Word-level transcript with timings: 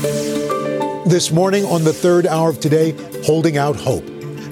This 0.00 1.32
morning 1.32 1.64
on 1.64 1.82
the 1.82 1.92
third 1.92 2.24
hour 2.24 2.50
of 2.50 2.60
today, 2.60 2.94
holding 3.24 3.56
out 3.56 3.74
hope. 3.74 4.04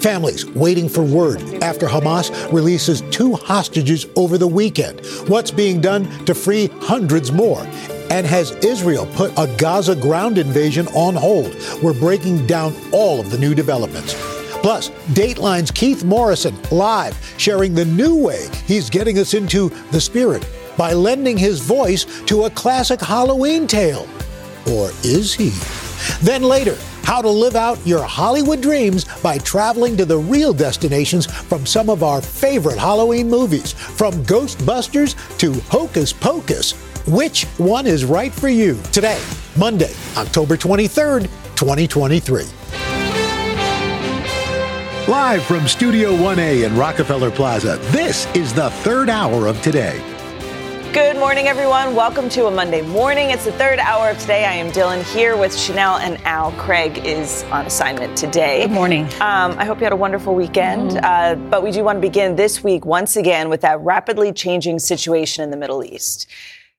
Families 0.02 0.44
waiting 0.44 0.88
for 0.88 1.04
word 1.04 1.40
after 1.62 1.86
Hamas 1.86 2.52
releases 2.52 3.02
two 3.12 3.34
hostages 3.34 4.06
over 4.16 4.38
the 4.38 4.48
weekend. 4.48 5.06
What's 5.28 5.52
being 5.52 5.80
done 5.80 6.08
to 6.24 6.34
free 6.34 6.66
hundreds 6.80 7.30
more? 7.30 7.60
And 8.10 8.26
has 8.26 8.50
Israel 8.64 9.06
put 9.14 9.32
a 9.38 9.46
Gaza 9.56 9.94
ground 9.94 10.36
invasion 10.36 10.88
on 10.88 11.14
hold? 11.14 11.54
We're 11.80 11.94
breaking 11.94 12.48
down 12.48 12.74
all 12.90 13.20
of 13.20 13.30
the 13.30 13.38
new 13.38 13.54
developments. 13.54 14.14
Plus, 14.62 14.88
Dateline's 15.12 15.70
Keith 15.70 16.02
Morrison 16.02 16.56
live 16.72 17.16
sharing 17.38 17.72
the 17.72 17.84
new 17.84 18.16
way 18.16 18.48
he's 18.66 18.90
getting 18.90 19.16
us 19.20 19.32
into 19.32 19.68
the 19.92 20.00
spirit 20.00 20.44
by 20.76 20.92
lending 20.92 21.38
his 21.38 21.60
voice 21.60 22.04
to 22.22 22.44
a 22.44 22.50
classic 22.50 23.00
Halloween 23.00 23.68
tale. 23.68 24.08
Or 24.70 24.90
is 25.02 25.34
he? 25.34 25.52
Then 26.24 26.42
later, 26.42 26.76
how 27.04 27.22
to 27.22 27.28
live 27.28 27.54
out 27.54 27.78
your 27.86 28.02
Hollywood 28.02 28.60
dreams 28.60 29.04
by 29.22 29.38
traveling 29.38 29.96
to 29.96 30.04
the 30.04 30.18
real 30.18 30.52
destinations 30.52 31.26
from 31.26 31.64
some 31.64 31.88
of 31.88 32.02
our 32.02 32.20
favorite 32.20 32.78
Halloween 32.78 33.30
movies, 33.30 33.72
from 33.72 34.14
Ghostbusters 34.24 35.14
to 35.38 35.52
Hocus 35.70 36.12
Pocus. 36.12 36.72
Which 37.06 37.44
one 37.58 37.86
is 37.86 38.04
right 38.04 38.32
for 38.32 38.48
you? 38.48 38.80
Today, 38.92 39.22
Monday, 39.56 39.94
October 40.16 40.56
23rd, 40.56 41.22
2023. 41.54 42.44
Live 45.06 45.44
from 45.44 45.68
Studio 45.68 46.10
1A 46.10 46.66
in 46.66 46.76
Rockefeller 46.76 47.30
Plaza, 47.30 47.76
this 47.92 48.26
is 48.34 48.52
the 48.52 48.70
third 48.70 49.08
hour 49.08 49.46
of 49.46 49.62
today. 49.62 50.02
Good 50.96 51.18
morning, 51.18 51.46
everyone. 51.46 51.94
Welcome 51.94 52.30
to 52.30 52.46
a 52.46 52.50
Monday 52.50 52.80
morning. 52.80 53.28
It's 53.28 53.44
the 53.44 53.52
third 53.52 53.78
hour 53.78 54.08
of 54.08 54.18
today. 54.18 54.46
I 54.46 54.54
am 54.54 54.72
Dylan 54.72 55.02
here 55.14 55.36
with 55.36 55.54
Chanel 55.54 55.98
and 55.98 56.18
Al. 56.24 56.52
Craig 56.52 57.04
is 57.04 57.42
on 57.50 57.66
assignment 57.66 58.16
today. 58.16 58.62
Good 58.62 58.70
morning. 58.70 59.04
Um, 59.20 59.58
I 59.58 59.66
hope 59.66 59.76
you 59.76 59.84
had 59.84 59.92
a 59.92 59.96
wonderful 59.96 60.34
weekend. 60.34 60.92
Mm-hmm. 60.92 61.44
Uh, 61.44 61.50
but 61.50 61.62
we 61.62 61.70
do 61.70 61.84
want 61.84 61.98
to 61.98 62.00
begin 62.00 62.34
this 62.34 62.64
week 62.64 62.86
once 62.86 63.14
again 63.14 63.50
with 63.50 63.60
that 63.60 63.78
rapidly 63.80 64.32
changing 64.32 64.78
situation 64.78 65.44
in 65.44 65.50
the 65.50 65.56
Middle 65.58 65.84
East. 65.84 66.30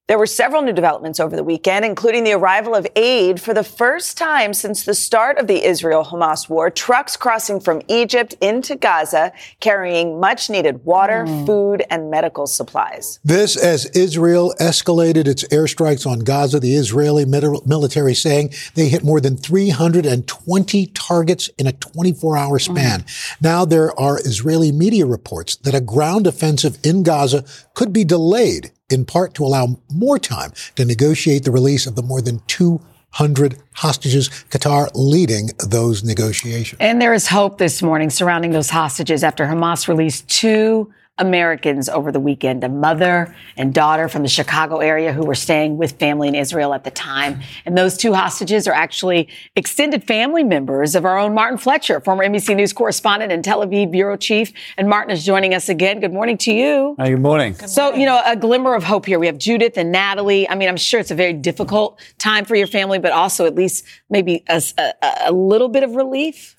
There 0.07 0.17
were 0.17 0.25
several 0.25 0.61
new 0.61 0.71
developments 0.71 1.19
over 1.19 1.35
the 1.35 1.43
weekend, 1.43 1.83
including 1.83 2.23
the 2.23 2.31
arrival 2.31 2.75
of 2.75 2.87
aid 2.95 3.41
for 3.41 3.53
the 3.53 3.63
first 3.63 4.17
time 4.17 4.53
since 4.53 4.85
the 4.85 4.93
start 4.93 5.37
of 5.37 5.47
the 5.47 5.65
Israel 5.65 6.05
Hamas 6.05 6.47
war. 6.47 6.69
Trucks 6.69 7.17
crossing 7.17 7.59
from 7.59 7.81
Egypt 7.89 8.33
into 8.39 8.77
Gaza 8.77 9.33
carrying 9.59 10.17
much 10.17 10.49
needed 10.49 10.85
water, 10.85 11.25
mm. 11.27 11.45
food, 11.45 11.83
and 11.89 12.09
medical 12.09 12.47
supplies. 12.47 13.19
This 13.25 13.57
as 13.57 13.85
Israel 13.87 14.55
escalated 14.61 15.27
its 15.27 15.43
airstrikes 15.49 16.09
on 16.09 16.19
Gaza, 16.19 16.61
the 16.61 16.75
Israeli 16.75 17.25
military 17.25 18.13
saying 18.13 18.53
they 18.75 18.87
hit 18.87 19.03
more 19.03 19.19
than 19.19 19.35
320 19.35 20.85
targets 20.85 21.49
in 21.57 21.67
a 21.67 21.73
24 21.73 22.37
hour 22.37 22.59
span. 22.59 23.01
Mm. 23.01 23.41
Now 23.41 23.65
there 23.65 23.91
are 23.99 24.19
Israeli 24.19 24.71
media 24.71 25.05
reports 25.05 25.57
that 25.57 25.75
a 25.75 25.81
ground 25.81 26.27
offensive 26.27 26.77
in 26.81 27.03
Gaza 27.03 27.43
could 27.73 27.91
be 27.91 28.05
delayed 28.05 28.71
in 28.89 29.05
part 29.05 29.33
to 29.35 29.43
allow 29.43 29.77
more 29.91 30.17
time 30.17 30.51
to 30.75 30.85
negotiate 30.85 31.43
the 31.43 31.51
release 31.51 31.85
of 31.85 31.95
the 31.95 32.01
more 32.01 32.21
than 32.21 32.41
200 32.47 33.57
hostages, 33.73 34.29
Qatar 34.49 34.89
leading 34.93 35.49
those 35.67 36.03
negotiations. 36.03 36.79
And 36.79 37.01
there 37.01 37.13
is 37.13 37.27
hope 37.27 37.57
this 37.57 37.81
morning 37.81 38.09
surrounding 38.09 38.51
those 38.51 38.69
hostages 38.69 39.23
after 39.23 39.45
Hamas 39.45 39.87
released 39.87 40.27
two 40.29 40.93
Americans 41.19 41.89
over 41.89 42.11
the 42.11 42.19
weekend, 42.19 42.63
a 42.63 42.69
mother 42.69 43.35
and 43.55 43.73
daughter 43.73 44.07
from 44.07 44.21
the 44.21 44.27
Chicago 44.27 44.77
area 44.77 45.13
who 45.13 45.25
were 45.25 45.35
staying 45.35 45.77
with 45.77 45.93
family 45.93 46.27
in 46.27 46.35
Israel 46.35 46.73
at 46.73 46.83
the 46.83 46.91
time. 46.91 47.41
And 47.65 47.77
those 47.77 47.97
two 47.97 48.13
hostages 48.13 48.67
are 48.67 48.73
actually 48.73 49.27
extended 49.55 50.03
family 50.03 50.43
members 50.43 50.95
of 50.95 51.05
our 51.05 51.17
own 51.17 51.33
Martin 51.33 51.57
Fletcher, 51.57 51.99
former 52.01 52.23
NBC 52.23 52.55
News 52.55 52.73
correspondent 52.73 53.31
and 53.31 53.43
Tel 53.43 53.65
Aviv 53.65 53.91
bureau 53.91 54.17
chief. 54.17 54.53
And 54.77 54.87
Martin 54.87 55.11
is 55.11 55.25
joining 55.25 55.53
us 55.53 55.69
again. 55.69 55.99
Good 55.99 56.13
morning 56.13 56.37
to 56.39 56.53
you. 56.53 56.95
Hi, 56.99 57.09
good 57.09 57.21
morning. 57.21 57.55
So, 57.55 57.93
you 57.93 58.05
know, 58.05 58.21
a 58.25 58.35
glimmer 58.35 58.75
of 58.75 58.83
hope 58.83 59.05
here. 59.05 59.17
We 59.17 59.27
have 59.27 59.37
Judith 59.37 59.77
and 59.77 59.91
Natalie. 59.91 60.47
I 60.49 60.55
mean, 60.55 60.69
I'm 60.69 60.77
sure 60.77 60.99
it's 60.99 61.11
a 61.11 61.15
very 61.15 61.33
difficult 61.33 61.99
time 62.19 62.45
for 62.45 62.55
your 62.55 62.67
family, 62.67 62.99
but 62.99 63.11
also 63.11 63.45
at 63.45 63.55
least 63.55 63.85
maybe 64.09 64.43
a, 64.47 64.61
a, 64.77 64.93
a 65.27 65.31
little 65.31 65.69
bit 65.69 65.83
of 65.83 65.95
relief 65.95 66.56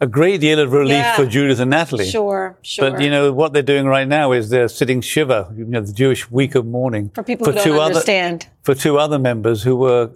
a 0.00 0.06
great 0.06 0.40
deal 0.40 0.58
of 0.58 0.72
relief 0.72 0.98
yeah. 0.98 1.16
for 1.16 1.26
Judith 1.26 1.60
and 1.60 1.70
Natalie. 1.70 2.08
Sure, 2.08 2.58
sure. 2.62 2.90
But 2.90 3.00
you 3.00 3.10
know 3.10 3.32
what 3.32 3.52
they're 3.52 3.62
doing 3.62 3.86
right 3.86 4.08
now 4.08 4.32
is 4.32 4.50
they're 4.50 4.68
sitting 4.68 5.00
shiva, 5.00 5.52
you 5.56 5.64
know, 5.64 5.80
the 5.80 5.92
Jewish 5.92 6.30
week 6.30 6.54
of 6.54 6.66
mourning 6.66 7.10
for 7.10 7.22
people 7.22 7.46
for 7.46 7.52
who 7.52 7.58
don't 7.58 7.80
understand. 7.80 8.42
Other, 8.42 8.52
for 8.62 8.74
two 8.74 8.98
other 8.98 9.18
members 9.18 9.62
who 9.62 9.76
were 9.76 10.10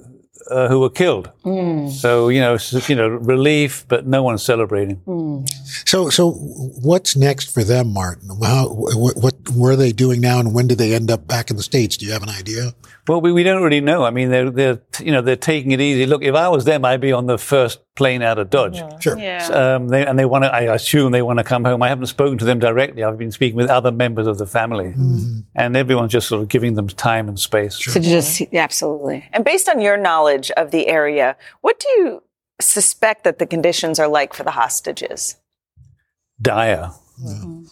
uh, 0.50 0.68
who 0.68 0.80
were 0.80 0.90
killed. 0.90 1.30
Mm. 1.44 1.90
So 1.90 2.28
you 2.28 2.40
know, 2.40 2.58
you 2.86 2.96
know, 2.96 3.08
relief, 3.08 3.84
but 3.88 4.06
no 4.06 4.22
one's 4.22 4.42
celebrating. 4.42 4.96
Mm. 5.06 5.48
So, 5.86 6.10
so 6.10 6.32
what's 6.32 7.16
next 7.16 7.52
for 7.52 7.64
them, 7.64 7.92
Martin? 7.92 8.28
How, 8.42 8.68
what, 8.68 9.16
what 9.16 9.34
were 9.50 9.76
they 9.76 9.92
doing 9.92 10.20
now, 10.20 10.38
and 10.40 10.54
when 10.54 10.66
do 10.66 10.74
they 10.74 10.94
end 10.94 11.10
up 11.10 11.26
back 11.26 11.50
in 11.50 11.56
the 11.56 11.62
states? 11.62 11.96
Do 11.96 12.06
you 12.06 12.12
have 12.12 12.22
an 12.22 12.30
idea? 12.30 12.72
Well, 13.06 13.20
we, 13.20 13.32
we 13.32 13.42
don't 13.42 13.62
really 13.62 13.80
know. 13.80 14.04
I 14.04 14.10
mean, 14.10 14.30
they're 14.30 14.50
they're 14.50 14.80
you 15.00 15.12
know 15.12 15.22
they're 15.22 15.36
taking 15.36 15.72
it 15.72 15.80
easy. 15.80 16.06
Look, 16.06 16.22
if 16.22 16.34
I 16.34 16.48
was 16.48 16.64
them, 16.64 16.84
I'd 16.84 17.00
be 17.00 17.12
on 17.12 17.26
the 17.26 17.38
first 17.38 17.80
plane 17.98 18.22
out 18.22 18.38
of 18.38 18.48
Dodge. 18.48 18.76
Yeah. 18.76 18.98
Sure. 19.00 19.18
Yeah. 19.18 19.44
Um, 19.48 19.88
they, 19.88 20.06
and 20.06 20.16
they 20.16 20.24
want 20.24 20.44
to. 20.44 20.54
I 20.54 20.72
assume 20.72 21.10
they 21.10 21.20
want 21.20 21.40
to 21.40 21.44
come 21.44 21.64
home. 21.64 21.82
I 21.82 21.88
haven't 21.88 22.06
spoken 22.06 22.38
to 22.38 22.44
them 22.44 22.60
directly. 22.60 23.02
I've 23.02 23.18
been 23.18 23.32
speaking 23.32 23.56
with 23.56 23.68
other 23.68 23.90
members 23.90 24.28
of 24.28 24.38
the 24.38 24.46
family, 24.46 24.90
mm-hmm. 24.90 25.40
and 25.56 25.76
everyone's 25.76 26.12
just 26.12 26.28
sort 26.28 26.40
of 26.40 26.48
giving 26.48 26.74
them 26.74 26.86
time 26.86 27.28
and 27.28 27.38
space. 27.38 27.76
Sure. 27.76 27.92
So 27.92 28.00
just 28.00 28.40
yeah, 28.52 28.62
absolutely. 28.62 29.28
And 29.32 29.44
based 29.44 29.68
on 29.68 29.80
your 29.80 29.96
knowledge 29.96 30.52
of 30.52 30.70
the 30.70 30.86
area, 30.86 31.36
what 31.60 31.80
do 31.80 31.88
you 31.88 32.22
suspect 32.60 33.24
that 33.24 33.40
the 33.40 33.46
conditions 33.46 33.98
are 33.98 34.08
like 34.08 34.32
for 34.32 34.44
the 34.44 34.52
hostages? 34.52 35.36
Dire. 36.40 36.92
Mm-hmm. 37.20 37.64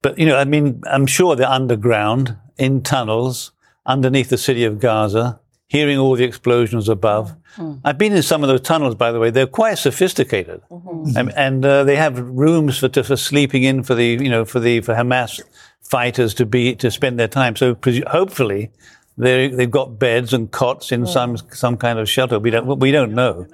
But 0.00 0.18
you 0.18 0.26
know, 0.26 0.36
I 0.36 0.44
mean, 0.44 0.80
I'm 0.86 1.06
sure 1.06 1.34
they're 1.34 1.48
underground 1.48 2.36
in 2.56 2.82
tunnels 2.82 3.50
underneath 3.84 4.28
the 4.28 4.38
city 4.38 4.64
of 4.64 4.78
Gaza, 4.78 5.40
hearing 5.72 5.98
all 5.98 6.14
the 6.14 6.24
explosions 6.24 6.86
above. 6.86 7.34
Mm-hmm. 7.56 7.78
I've 7.82 7.96
been 7.96 8.12
in 8.14 8.22
some 8.22 8.44
of 8.44 8.48
those 8.48 8.60
tunnels, 8.60 8.94
by 8.94 9.10
the 9.10 9.18
way. 9.18 9.30
They're 9.30 9.46
quite 9.46 9.78
sophisticated, 9.78 10.60
mm-hmm. 10.70 11.16
and, 11.16 11.32
and 11.34 11.64
uh, 11.64 11.84
they 11.84 11.96
have 11.96 12.18
rooms 12.18 12.78
for, 12.78 12.90
for 12.90 13.16
sleeping 13.16 13.62
in 13.62 13.82
for 13.82 13.94
the 13.94 14.06
you 14.06 14.28
know 14.28 14.44
for 14.44 14.60
the 14.60 14.82
for 14.82 14.94
Hamas 14.94 15.40
fighters 15.80 16.34
to 16.34 16.44
be 16.44 16.74
to 16.76 16.90
spend 16.90 17.18
their 17.18 17.28
time. 17.28 17.56
So 17.56 17.74
hopefully, 18.06 18.70
they 19.16 19.48
they've 19.48 19.70
got 19.70 19.98
beds 19.98 20.34
and 20.34 20.50
cots 20.50 20.92
in 20.92 21.06
some 21.06 21.38
some 21.38 21.78
kind 21.78 21.98
of 21.98 22.06
shelter. 22.06 22.38
We 22.38 22.50
don't 22.50 22.78
we 22.78 22.92
don't 22.92 23.14
know 23.14 23.46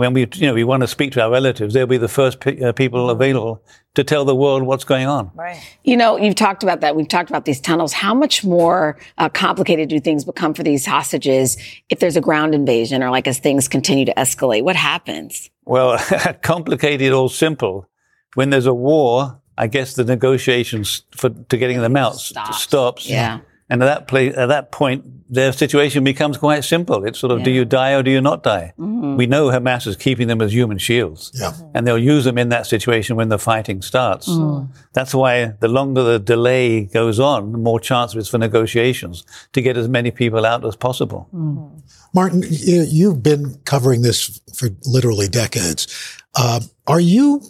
when 0.00 0.12
we, 0.12 0.26
you 0.34 0.46
know, 0.46 0.54
we 0.54 0.64
want 0.64 0.80
to 0.80 0.88
speak 0.88 1.12
to 1.12 1.22
our 1.22 1.30
relatives, 1.30 1.72
they'll 1.72 1.86
be 1.86 1.98
the 1.98 2.08
first 2.08 2.40
pe- 2.40 2.60
uh, 2.60 2.72
people 2.72 3.10
available 3.10 3.62
to 3.94 4.02
tell 4.02 4.24
the 4.24 4.34
world 4.34 4.64
what's 4.64 4.82
going 4.82 5.06
on. 5.06 5.30
Right. 5.34 5.62
You 5.84 5.96
know, 5.96 6.16
you've 6.16 6.34
talked 6.34 6.64
about 6.64 6.80
that. 6.80 6.96
We've 6.96 7.06
talked 7.06 7.30
about 7.30 7.44
these 7.44 7.60
tunnels. 7.60 7.92
How 7.92 8.12
much 8.12 8.44
more 8.44 8.98
uh, 9.18 9.28
complicated 9.28 9.88
do 9.88 10.00
things 10.00 10.24
become 10.24 10.52
for 10.52 10.64
these 10.64 10.84
hostages 10.84 11.56
if 11.90 12.00
there's 12.00 12.16
a 12.16 12.20
ground 12.20 12.56
invasion 12.56 13.04
or 13.04 13.10
like 13.10 13.28
as 13.28 13.38
things 13.38 13.68
continue 13.68 14.04
to 14.04 14.14
escalate? 14.14 14.64
What 14.64 14.74
happens? 14.74 15.48
Well, 15.64 15.96
complicated 16.42 17.12
or 17.12 17.30
simple. 17.30 17.88
When 18.34 18.50
there's 18.50 18.66
a 18.66 18.74
war, 18.74 19.40
I 19.56 19.68
guess 19.68 19.94
the 19.94 20.04
negotiations 20.04 21.04
for 21.12 21.30
to 21.30 21.56
getting 21.56 21.80
them 21.80 21.96
out 21.96 22.16
stops. 22.16 22.62
stops. 22.62 23.08
Yeah. 23.08 23.40
And 23.70 23.82
at 23.82 23.86
that 23.86 24.08
place, 24.08 24.36
at 24.36 24.46
that 24.46 24.72
point, 24.72 25.04
their 25.32 25.52
situation 25.52 26.04
becomes 26.04 26.36
quite 26.36 26.64
simple. 26.64 27.04
It's 27.04 27.18
sort 27.18 27.32
of, 27.32 27.38
yeah. 27.38 27.44
do 27.46 27.50
you 27.50 27.64
die 27.64 27.92
or 27.92 28.02
do 28.02 28.10
you 28.10 28.20
not 28.20 28.42
die? 28.42 28.74
Mm-hmm. 28.78 29.16
We 29.16 29.26
know 29.26 29.48
Hamas 29.48 29.86
is 29.86 29.96
keeping 29.96 30.28
them 30.28 30.42
as 30.42 30.52
human 30.52 30.76
shields. 30.76 31.32
Yeah. 31.34 31.52
And 31.74 31.86
they'll 31.86 31.98
use 31.98 32.24
them 32.24 32.36
in 32.36 32.50
that 32.50 32.66
situation 32.66 33.16
when 33.16 33.30
the 33.30 33.38
fighting 33.38 33.80
starts. 33.80 34.28
Mm. 34.28 34.68
That's 34.92 35.14
why 35.14 35.54
the 35.60 35.68
longer 35.68 36.02
the 36.02 36.18
delay 36.18 36.84
goes 36.84 37.18
on, 37.18 37.52
the 37.52 37.58
more 37.58 37.80
chance 37.80 38.14
is 38.14 38.28
for 38.28 38.36
negotiations 38.36 39.24
to 39.54 39.62
get 39.62 39.78
as 39.78 39.88
many 39.88 40.10
people 40.10 40.44
out 40.44 40.64
as 40.64 40.76
possible. 40.76 41.28
Mm. 41.34 41.82
Martin, 42.12 42.44
you've 42.48 43.22
been 43.22 43.58
covering 43.64 44.02
this 44.02 44.40
for 44.54 44.68
literally 44.84 45.26
decades. 45.26 45.88
Uh, 46.36 46.60
are 46.86 47.00
you 47.00 47.42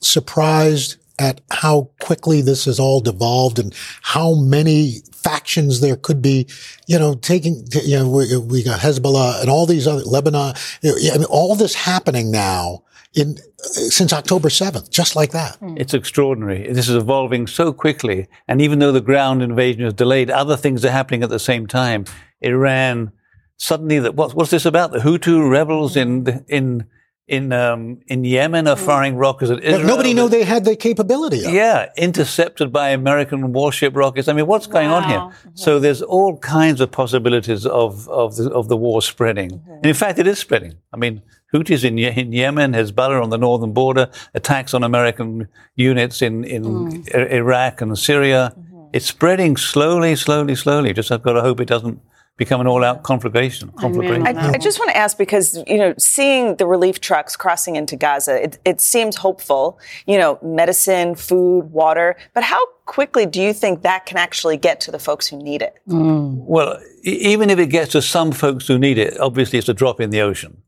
surprised 0.00 0.96
at 1.20 1.42
how 1.50 1.90
quickly 2.00 2.40
this 2.40 2.64
has 2.64 2.80
all 2.80 3.00
devolved 3.00 3.58
and 3.58 3.74
how 4.02 4.34
many 4.34 4.94
factions 5.12 5.80
there 5.80 5.96
could 5.96 6.22
be, 6.22 6.48
you 6.86 6.98
know, 6.98 7.14
taking, 7.14 7.62
you 7.84 7.98
know, 7.98 8.08
we, 8.08 8.36
we 8.38 8.62
got 8.62 8.80
Hezbollah 8.80 9.42
and 9.42 9.50
all 9.50 9.66
these 9.66 9.86
other, 9.86 10.02
Lebanon, 10.02 10.54
you 10.80 10.92
know, 10.92 11.14
I 11.14 11.18
mean, 11.18 11.26
all 11.26 11.54
this 11.54 11.74
happening 11.74 12.30
now 12.30 12.84
in, 13.14 13.36
since 13.58 14.14
October 14.14 14.48
7th, 14.48 14.88
just 14.90 15.14
like 15.14 15.32
that. 15.32 15.56
Hmm. 15.56 15.74
It's 15.76 15.92
extraordinary. 15.92 16.72
This 16.72 16.88
is 16.88 16.96
evolving 16.96 17.46
so 17.46 17.72
quickly. 17.72 18.26
And 18.48 18.62
even 18.62 18.78
though 18.78 18.92
the 18.92 19.02
ground 19.02 19.42
invasion 19.42 19.84
is 19.84 19.92
delayed, 19.92 20.30
other 20.30 20.56
things 20.56 20.84
are 20.86 20.90
happening 20.90 21.22
at 21.22 21.28
the 21.28 21.38
same 21.38 21.66
time. 21.66 22.06
Iran, 22.40 23.12
suddenly 23.58 23.98
that, 23.98 24.14
what's, 24.14 24.32
what's 24.32 24.50
this 24.50 24.64
about? 24.64 24.92
The 24.92 25.00
Houthi 25.00 25.50
rebels 25.50 25.96
in, 25.96 26.44
in, 26.48 26.86
in 27.30 27.52
um, 27.52 28.00
in 28.08 28.24
Yemen 28.24 28.66
are 28.66 28.76
mm. 28.76 28.84
firing 28.84 29.14
rockets 29.14 29.52
at 29.52 29.60
Israel. 29.60 29.82
But 29.82 29.86
nobody 29.86 30.14
knew 30.14 30.28
they 30.28 30.42
had 30.42 30.64
the 30.64 30.74
capability 30.74 31.44
of. 31.44 31.54
Yeah, 31.54 31.88
intercepted 31.96 32.72
by 32.72 32.90
American 32.90 33.52
warship 33.52 33.94
rockets. 33.94 34.26
I 34.26 34.32
mean, 34.32 34.48
what's 34.48 34.66
going 34.66 34.88
on 34.88 35.04
here? 35.04 35.18
Wow. 35.18 35.32
So 35.54 35.78
there's 35.78 36.02
all 36.02 36.36
kinds 36.38 36.80
of 36.80 36.90
possibilities 36.90 37.64
of 37.66 38.08
of 38.08 38.36
the, 38.36 38.50
of 38.50 38.66
the 38.66 38.76
war 38.76 39.00
spreading. 39.00 39.50
Mm-hmm. 39.50 39.70
And 39.70 39.86
in 39.86 39.94
fact, 39.94 40.18
it 40.18 40.26
is 40.26 40.40
spreading. 40.40 40.74
I 40.92 40.96
mean, 40.96 41.22
Houthis 41.54 41.84
in, 41.84 41.98
in 41.98 42.32
Yemen, 42.32 42.72
Hezbollah 42.72 43.22
on 43.22 43.30
the 43.30 43.38
northern 43.38 43.72
border, 43.72 44.10
attacks 44.34 44.74
on 44.74 44.82
American 44.82 45.46
units 45.76 46.22
in 46.22 46.42
in 46.42 46.64
mm. 46.64 47.14
I- 47.14 47.36
Iraq 47.36 47.80
and 47.80 47.96
Syria. 47.96 48.52
Mm-hmm. 48.52 48.88
It's 48.92 49.06
spreading 49.06 49.56
slowly, 49.56 50.16
slowly, 50.16 50.56
slowly. 50.56 50.92
Just 50.92 51.12
I've 51.12 51.22
got 51.22 51.34
to 51.34 51.42
hope 51.42 51.60
it 51.60 51.68
doesn't 51.68 52.00
become 52.40 52.60
an 52.62 52.66
all-out 52.66 53.02
conflagration. 53.02 53.70
conflagration. 53.78 54.26
I, 54.26 54.52
I 54.52 54.56
just 54.56 54.78
want 54.78 54.90
to 54.90 54.96
ask 54.96 55.18
because 55.18 55.62
you 55.66 55.76
know, 55.76 55.92
seeing 55.98 56.56
the 56.56 56.66
relief 56.66 56.98
trucks 56.98 57.36
crossing 57.36 57.76
into 57.76 57.96
Gaza, 57.96 58.42
it, 58.42 58.58
it 58.64 58.80
seems 58.80 59.16
hopeful. 59.16 59.78
You 60.06 60.16
know, 60.16 60.38
medicine, 60.42 61.14
food, 61.16 61.70
water. 61.70 62.16
But 62.32 62.42
how 62.44 62.64
quickly 62.86 63.26
do 63.26 63.42
you 63.42 63.52
think 63.52 63.82
that 63.82 64.06
can 64.06 64.16
actually 64.16 64.56
get 64.56 64.80
to 64.80 64.90
the 64.90 64.98
folks 64.98 65.28
who 65.28 65.36
need 65.36 65.60
it? 65.60 65.74
Well, 65.86 66.80
e- 67.04 67.32
even 67.32 67.50
if 67.50 67.58
it 67.58 67.66
gets 67.66 67.92
to 67.92 68.00
some 68.00 68.32
folks 68.32 68.66
who 68.66 68.78
need 68.78 68.96
it, 68.96 69.20
obviously 69.20 69.58
it's 69.58 69.68
a 69.68 69.74
drop 69.74 70.00
in 70.00 70.08
the 70.08 70.22
ocean. 70.22 70.62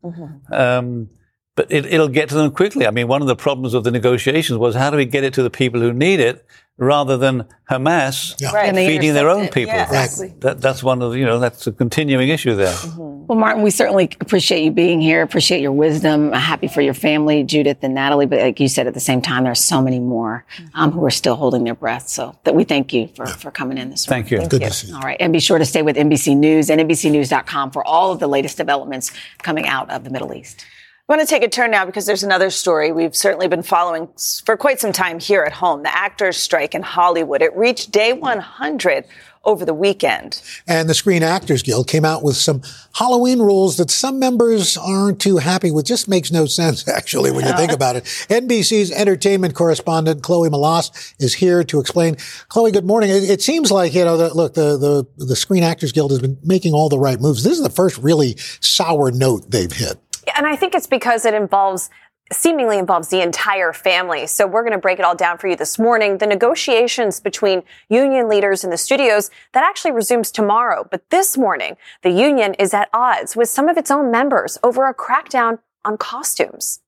Um, 0.53 1.09
but 1.55 1.71
it, 1.71 1.87
it'll 1.87 2.09
get 2.09 2.29
to 2.31 2.35
them 2.35 2.51
quickly. 2.51 2.87
I 2.87 2.91
mean, 2.91 3.09
one 3.09 3.21
of 3.21 3.29
the 3.29 3.37
problems 3.37 3.75
of 3.75 3.85
the 3.85 3.91
negotiations 3.91 4.59
was 4.59 4.75
how 4.75 4.91
do 4.91 4.97
we 4.97 5.05
get 5.05 5.25
it 5.25 5.35
to 5.35 5.43
the 5.43 5.51
people 5.51 5.81
who 5.81 5.93
need 5.93 6.21
it 6.21 6.47
rather 6.79 7.17
than 7.19 7.47
Hamas 7.71 8.35
Yeah. 8.41 8.53
Right. 8.53 8.75
Feeding 8.75 9.13
their 9.13 9.29
own 9.29 9.45
it. 9.45 9.53
people. 9.53 9.75
Yeah, 9.75 9.85
exactly. 9.85 10.35
That, 10.41 10.61
that's 10.61 10.83
one 10.83 11.03
of 11.03 11.15
you 11.15 11.25
know, 11.25 11.39
that's 11.39 11.67
a 11.67 11.73
continuing 11.73 12.29
issue 12.31 12.55
there. 12.55 12.75
Well, 12.97 13.39
Martin, 13.39 13.63
we 13.63 13.71
certainly 13.71 14.11
appreciate 14.21 14.65
you 14.65 14.71
being 14.71 15.01
here, 15.01 15.23
appreciate 15.23 15.61
your 15.61 15.73
wisdom. 15.73 16.33
Happy 16.33 16.69
for 16.69 16.81
your 16.81 16.95
family, 16.95 17.45
Judith 17.45 17.79
and 17.83 17.95
Natalie. 17.95 18.27
But 18.27 18.41
like 18.41 18.59
you 18.59 18.69
said, 18.69 18.87
at 18.87 18.95
the 18.95 19.01
same 19.01 19.23
time, 19.23 19.45
there 19.45 19.53
are 19.53 19.55
so 19.55 19.81
many 19.83 20.01
more 20.01 20.45
um, 20.75 20.91
who 20.91 21.05
are 21.05 21.11
still 21.11 21.37
holding 21.37 21.65
their 21.65 21.75
breath. 21.75 22.09
So 22.09 22.37
that 22.45 22.55
we 22.55 22.65
thank 22.65 22.93
you 22.93 23.09
for, 23.15 23.27
for 23.27 23.51
coming 23.51 23.79
in 23.79 23.91
this 23.91 24.09
morning. 24.09 24.25
Thank 24.25 24.43
you. 24.43 24.49
Good 24.49 24.63
to 24.63 24.73
see 24.73 24.89
you. 24.89 24.97
All 24.97 25.03
right. 25.03 25.19
And 25.21 25.33
be 25.33 25.41
sure 25.41 25.59
to 25.59 25.67
stay 25.67 25.83
with 25.83 25.97
NBC 25.97 26.37
News 26.37 26.71
and 26.71 26.81
NBCNews.com 26.81 27.71
for 27.71 27.87
all 27.87 28.11
of 28.11 28.19
the 28.19 28.27
latest 28.27 28.57
developments 28.57 29.13
coming 29.39 29.67
out 29.67 29.91
of 29.91 30.05
the 30.05 30.11
Middle 30.11 30.35
East. 30.35 30.65
I 31.09 31.17
want 31.17 31.29
to 31.29 31.35
take 31.35 31.43
a 31.43 31.49
turn 31.49 31.73
now 31.73 31.85
because 31.85 32.07
there's 32.07 32.23
another 32.23 32.49
story 32.49 32.93
we've 32.93 33.17
certainly 33.17 33.49
been 33.49 33.65
following 33.65 34.09
for 34.45 34.57
quite 34.57 34.79
some 34.79 34.93
time 34.93 35.19
here 35.19 35.43
at 35.43 35.51
home. 35.53 35.83
The 35.83 35.95
actors' 35.95 36.37
strike 36.37 36.77
in 36.77 36.83
Hollywood. 36.83 37.43
It 37.43 37.55
reached 37.57 37.91
day 37.91 38.13
100 38.13 39.05
over 39.45 39.65
the 39.65 39.75
weekend. 39.75 40.41
And 40.69 40.89
the 40.89 40.95
Screen 40.95 41.25
Actors 41.25 41.65
Guild 41.65 41.89
came 41.89 42.05
out 42.05 42.23
with 42.23 42.37
some 42.37 42.63
Halloween 42.95 43.41
rules 43.41 43.79
that 43.79 43.91
some 43.91 44.21
members 44.21 44.77
aren't 44.77 45.21
too 45.21 45.39
happy 45.39 45.73
with. 45.73 45.87
Just 45.87 46.07
makes 46.07 46.31
no 46.31 46.47
sense, 46.47 46.87
actually, 46.97 47.33
when 47.33 47.47
you 47.47 47.53
think 47.57 47.73
about 47.73 47.97
it. 47.97 48.05
NBC's 48.05 48.93
entertainment 48.93 49.57
correspondent, 49.57 50.23
Chloe 50.23 50.51
Melas, 50.51 51.15
is 51.19 51.35
here 51.35 51.65
to 51.65 51.81
explain. 51.81 52.17
Chloe, 52.49 52.71
good 52.71 52.87
morning. 52.87 53.11
It, 53.11 53.29
it 53.29 53.43
seems 53.43 53.73
like, 53.73 53.93
you 53.93 54.05
know, 54.05 54.19
that, 54.19 54.37
look, 54.37 54.55
the, 54.55 54.79
the, 54.79 55.27
the 55.27 55.35
Screen 55.35 55.65
Actors 55.65 55.91
Guild 55.91 56.13
has 56.13 56.21
been 56.21 56.39
making 56.45 56.75
all 56.75 56.89
the 56.89 56.99
right 56.99 57.21
moves. 57.21 57.43
This 57.43 57.59
is 57.59 57.65
the 57.65 57.71
first 57.71 57.99
really 57.99 58.37
sour 58.61 59.11
note 59.11 59.51
they've 59.51 59.73
hit. 59.73 59.99
And 60.43 60.53
I 60.53 60.57
think 60.57 60.75
it's 60.75 60.89
because 60.89 61.25
it 61.25 61.35
involves 61.35 61.89
seemingly 62.33 62.77
involves 62.77 63.09
the 63.09 63.23
entire 63.23 63.73
family. 63.73 64.27
So 64.27 64.45
we're 64.45 64.63
going 64.63 64.73
to 64.73 64.79
break 64.79 64.99
it 64.99 65.05
all 65.05 65.15
down 65.15 65.39
for 65.39 65.47
you 65.47 65.55
this 65.55 65.79
morning. 65.79 66.19
The 66.19 66.27
negotiations 66.27 67.21
between 67.21 67.63
union 67.89 68.29
leaders 68.29 68.65
and 68.65 68.73
the 68.73 68.77
studios 68.77 69.31
that 69.53 69.63
actually 69.63 69.93
resumes 69.93 70.33
tomorrow. 70.33 70.85
But 70.91 71.11
this 71.11 71.39
morning, 71.39 71.77
the 72.03 72.11
union 72.11 72.55
is 72.55 72.75
at 72.75 72.89
odds 72.93 73.37
with 73.37 73.51
some 73.51 73.69
of 73.69 73.77
its 73.77 73.89
own 73.89 74.11
members 74.11 74.59
over 74.65 74.89
a 74.89 74.95
crackdown 74.95 75.61
on 75.85 75.97
costumes. 75.97 76.81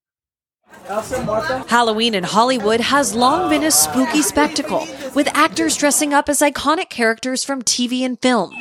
Halloween 1.69 2.15
in 2.15 2.25
Hollywood 2.25 2.81
has 2.81 3.15
long 3.15 3.49
been 3.49 3.65
a 3.65 3.71
spooky 3.71 4.23
spectacle, 4.23 4.87
with 5.15 5.29
actors 5.35 5.77
dressing 5.77 6.13
up 6.13 6.29
as 6.29 6.41
iconic 6.41 6.91
characters 6.91 7.43
from 7.45 7.63
TV 7.63 8.03
and 8.03 8.21
film. 8.21 8.53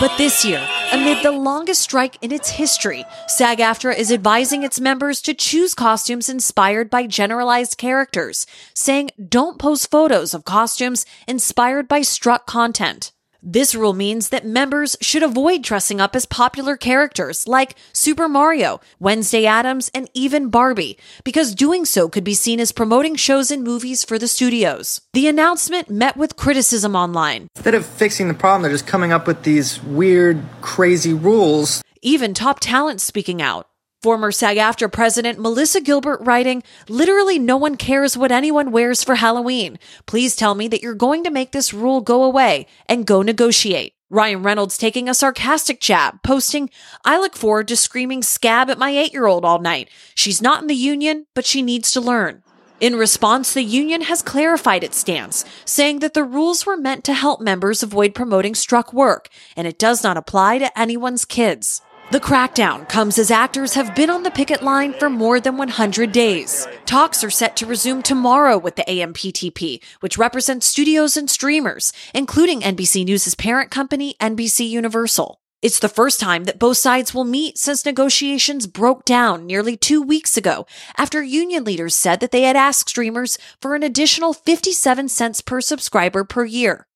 But 0.00 0.16
this 0.18 0.44
year, 0.44 0.66
amid 0.92 1.22
the 1.22 1.30
longest 1.32 1.82
strike 1.82 2.18
in 2.22 2.32
its 2.32 2.50
history, 2.50 3.04
SAG 3.28 3.58
AFTRA 3.58 3.96
is 3.96 4.10
advising 4.10 4.62
its 4.62 4.80
members 4.80 5.22
to 5.22 5.34
choose 5.34 5.74
costumes 5.74 6.28
inspired 6.28 6.90
by 6.90 7.06
generalized 7.06 7.78
characters, 7.78 8.46
saying 8.74 9.10
don't 9.28 9.58
post 9.58 9.90
photos 9.90 10.34
of 10.34 10.44
costumes 10.44 11.06
inspired 11.28 11.86
by 11.86 12.02
struck 12.02 12.46
content. 12.46 13.12
This 13.44 13.74
rule 13.74 13.92
means 13.92 14.28
that 14.28 14.46
members 14.46 14.96
should 15.00 15.24
avoid 15.24 15.62
dressing 15.62 16.00
up 16.00 16.14
as 16.14 16.26
popular 16.26 16.76
characters 16.76 17.48
like 17.48 17.74
Super 17.92 18.28
Mario, 18.28 18.80
Wednesday 19.00 19.46
Addams, 19.46 19.90
and 19.92 20.08
even 20.14 20.48
Barbie, 20.48 20.96
because 21.24 21.52
doing 21.52 21.84
so 21.84 22.08
could 22.08 22.22
be 22.22 22.34
seen 22.34 22.60
as 22.60 22.70
promoting 22.70 23.16
shows 23.16 23.50
and 23.50 23.64
movies 23.64 24.04
for 24.04 24.16
the 24.16 24.28
studios. 24.28 25.00
The 25.12 25.26
announcement 25.26 25.90
met 25.90 26.16
with 26.16 26.36
criticism 26.36 26.94
online. 26.94 27.48
Instead 27.56 27.74
of 27.74 27.84
fixing 27.84 28.28
the 28.28 28.34
problem, 28.34 28.62
they're 28.62 28.70
just 28.70 28.86
coming 28.86 29.10
up 29.10 29.26
with 29.26 29.42
these 29.42 29.82
weird, 29.82 30.40
crazy 30.60 31.12
rules. 31.12 31.82
Even 32.00 32.34
top 32.34 32.60
talent 32.60 33.00
speaking 33.00 33.42
out. 33.42 33.66
Former 34.02 34.32
SAG 34.32 34.56
AFTRA 34.56 34.90
president 34.90 35.38
Melissa 35.38 35.80
Gilbert 35.80 36.20
writing, 36.22 36.64
literally 36.88 37.38
no 37.38 37.56
one 37.56 37.76
cares 37.76 38.16
what 38.16 38.32
anyone 38.32 38.72
wears 38.72 39.04
for 39.04 39.14
Halloween. 39.14 39.78
Please 40.06 40.34
tell 40.34 40.56
me 40.56 40.66
that 40.66 40.82
you're 40.82 40.96
going 40.96 41.22
to 41.22 41.30
make 41.30 41.52
this 41.52 41.72
rule 41.72 42.00
go 42.00 42.24
away 42.24 42.66
and 42.88 43.06
go 43.06 43.22
negotiate. 43.22 43.94
Ryan 44.10 44.42
Reynolds 44.42 44.76
taking 44.76 45.08
a 45.08 45.14
sarcastic 45.14 45.80
jab, 45.80 46.20
posting, 46.24 46.68
I 47.04 47.16
look 47.16 47.36
forward 47.36 47.68
to 47.68 47.76
screaming 47.76 48.24
scab 48.24 48.68
at 48.70 48.78
my 48.78 48.90
eight 48.90 49.12
year 49.12 49.26
old 49.26 49.44
all 49.44 49.60
night. 49.60 49.88
She's 50.16 50.42
not 50.42 50.62
in 50.62 50.66
the 50.66 50.74
union, 50.74 51.26
but 51.32 51.46
she 51.46 51.62
needs 51.62 51.92
to 51.92 52.00
learn. 52.00 52.42
In 52.80 52.96
response, 52.96 53.54
the 53.54 53.62
union 53.62 54.00
has 54.00 54.20
clarified 54.20 54.82
its 54.82 54.98
stance, 54.98 55.44
saying 55.64 56.00
that 56.00 56.14
the 56.14 56.24
rules 56.24 56.66
were 56.66 56.76
meant 56.76 57.04
to 57.04 57.14
help 57.14 57.40
members 57.40 57.84
avoid 57.84 58.16
promoting 58.16 58.56
struck 58.56 58.92
work, 58.92 59.28
and 59.56 59.68
it 59.68 59.78
does 59.78 60.02
not 60.02 60.16
apply 60.16 60.58
to 60.58 60.76
anyone's 60.76 61.24
kids. 61.24 61.82
The 62.10 62.20
crackdown 62.20 62.86
comes 62.88 63.18
as 63.18 63.30
actors 63.30 63.72
have 63.74 63.94
been 63.94 64.10
on 64.10 64.22
the 64.22 64.30
picket 64.30 64.62
line 64.62 64.92
for 64.92 65.08
more 65.08 65.40
than 65.40 65.56
100 65.56 66.12
days. 66.12 66.68
Talks 66.84 67.24
are 67.24 67.30
set 67.30 67.56
to 67.56 67.66
resume 67.66 68.02
tomorrow 68.02 68.58
with 68.58 68.76
the 68.76 68.84
AMPTP, 68.86 69.82
which 70.00 70.18
represents 70.18 70.66
studios 70.66 71.16
and 71.16 71.30
streamers, 71.30 71.92
including 72.12 72.60
NBC 72.60 73.04
News' 73.06 73.34
parent 73.34 73.70
company, 73.70 74.14
NBC 74.20 74.68
Universal. 74.68 75.40
It's 75.62 75.78
the 75.78 75.88
first 75.88 76.20
time 76.20 76.44
that 76.44 76.58
both 76.58 76.76
sides 76.76 77.14
will 77.14 77.24
meet 77.24 77.56
since 77.56 77.86
negotiations 77.86 78.66
broke 78.66 79.04
down 79.04 79.46
nearly 79.46 79.76
two 79.76 80.02
weeks 80.02 80.36
ago 80.36 80.66
after 80.98 81.22
union 81.22 81.64
leaders 81.64 81.94
said 81.94 82.20
that 82.20 82.30
they 82.32 82.42
had 82.42 82.56
asked 82.56 82.90
streamers 82.90 83.38
for 83.60 83.74
an 83.74 83.82
additional 83.84 84.34
57 84.34 85.08
cents 85.08 85.40
per 85.40 85.60
subscriber 85.60 86.24
per 86.24 86.44
year. 86.44 86.86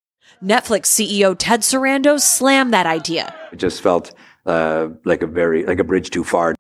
Netflix 0.43 0.87
CEO 0.87 1.35
Ted 1.39 1.61
Sarandos 1.61 2.21
slammed 2.21 2.75
that 2.75 2.87
idea. 2.87 3.35
It 3.53 3.61
just 3.61 3.81
felt 3.81 4.13
uh, 4.47 4.89
like 5.05 5.23
a 5.23 5.27
very 5.27 5.65
like 5.65 5.79
a 5.79 5.85
bridge 5.85 6.11
too 6.11 6.25
far. 6.25 6.55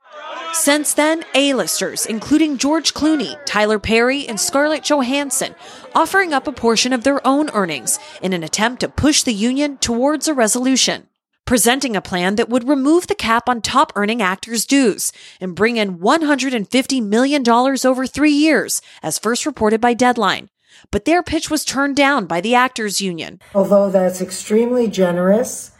Since 0.52 0.94
then, 0.94 1.22
A-listers, 1.34 2.06
including 2.06 2.56
George 2.56 2.94
Clooney, 2.94 3.38
Tyler 3.44 3.78
Perry, 3.78 4.26
and 4.26 4.40
Scarlett 4.40 4.84
Johansson, 4.84 5.54
offering 5.94 6.32
up 6.32 6.46
a 6.46 6.52
portion 6.52 6.92
of 6.92 7.04
their 7.04 7.24
own 7.26 7.50
earnings 7.50 7.98
in 8.22 8.32
an 8.32 8.42
attempt 8.42 8.80
to 8.80 8.88
push 8.88 9.22
the 9.22 9.34
union 9.34 9.76
towards 9.76 10.28
a 10.28 10.34
resolution. 10.34 11.08
Presenting 11.44 11.94
a 11.94 12.02
plan 12.02 12.34
that 12.36 12.48
would 12.48 12.66
remove 12.66 13.06
the 13.06 13.14
cap 13.14 13.48
on 13.48 13.60
top 13.60 13.92
earning 13.94 14.20
actors' 14.20 14.66
dues 14.66 15.12
and 15.40 15.54
bring 15.54 15.76
in 15.76 15.98
$150 15.98 17.02
million 17.02 17.48
over 17.48 18.06
three 18.06 18.32
years, 18.32 18.82
as 19.02 19.18
first 19.18 19.46
reported 19.46 19.80
by 19.80 19.94
Deadline. 19.94 20.48
But 20.90 21.04
their 21.04 21.22
pitch 21.22 21.48
was 21.48 21.64
turned 21.64 21.94
down 21.94 22.26
by 22.26 22.40
the 22.40 22.56
actors' 22.56 23.00
union. 23.00 23.40
Although 23.54 23.90
that's 23.90 24.20
extremely 24.20 24.88
generous, 24.88 25.70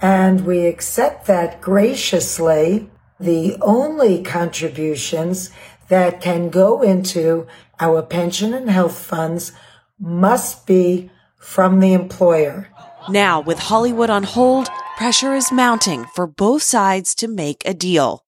and 0.00 0.46
we 0.46 0.66
accept 0.66 1.26
that 1.26 1.60
graciously, 1.60 2.90
the 3.18 3.56
only 3.60 4.22
contributions 4.22 5.50
that 5.88 6.20
can 6.20 6.50
go 6.50 6.82
into 6.82 7.46
our 7.80 8.02
pension 8.02 8.54
and 8.54 8.70
health 8.70 8.98
funds 8.98 9.52
must 9.98 10.66
be 10.66 11.10
from 11.38 11.80
the 11.80 11.92
employer. 11.92 12.68
Now, 13.08 13.40
with 13.40 13.58
Hollywood 13.58 14.10
on 14.10 14.22
hold, 14.22 14.68
pressure 14.96 15.34
is 15.34 15.52
mounting 15.52 16.04
for 16.14 16.26
both 16.26 16.62
sides 16.62 17.14
to 17.16 17.28
make 17.28 17.62
a 17.66 17.74
deal. 17.74 18.23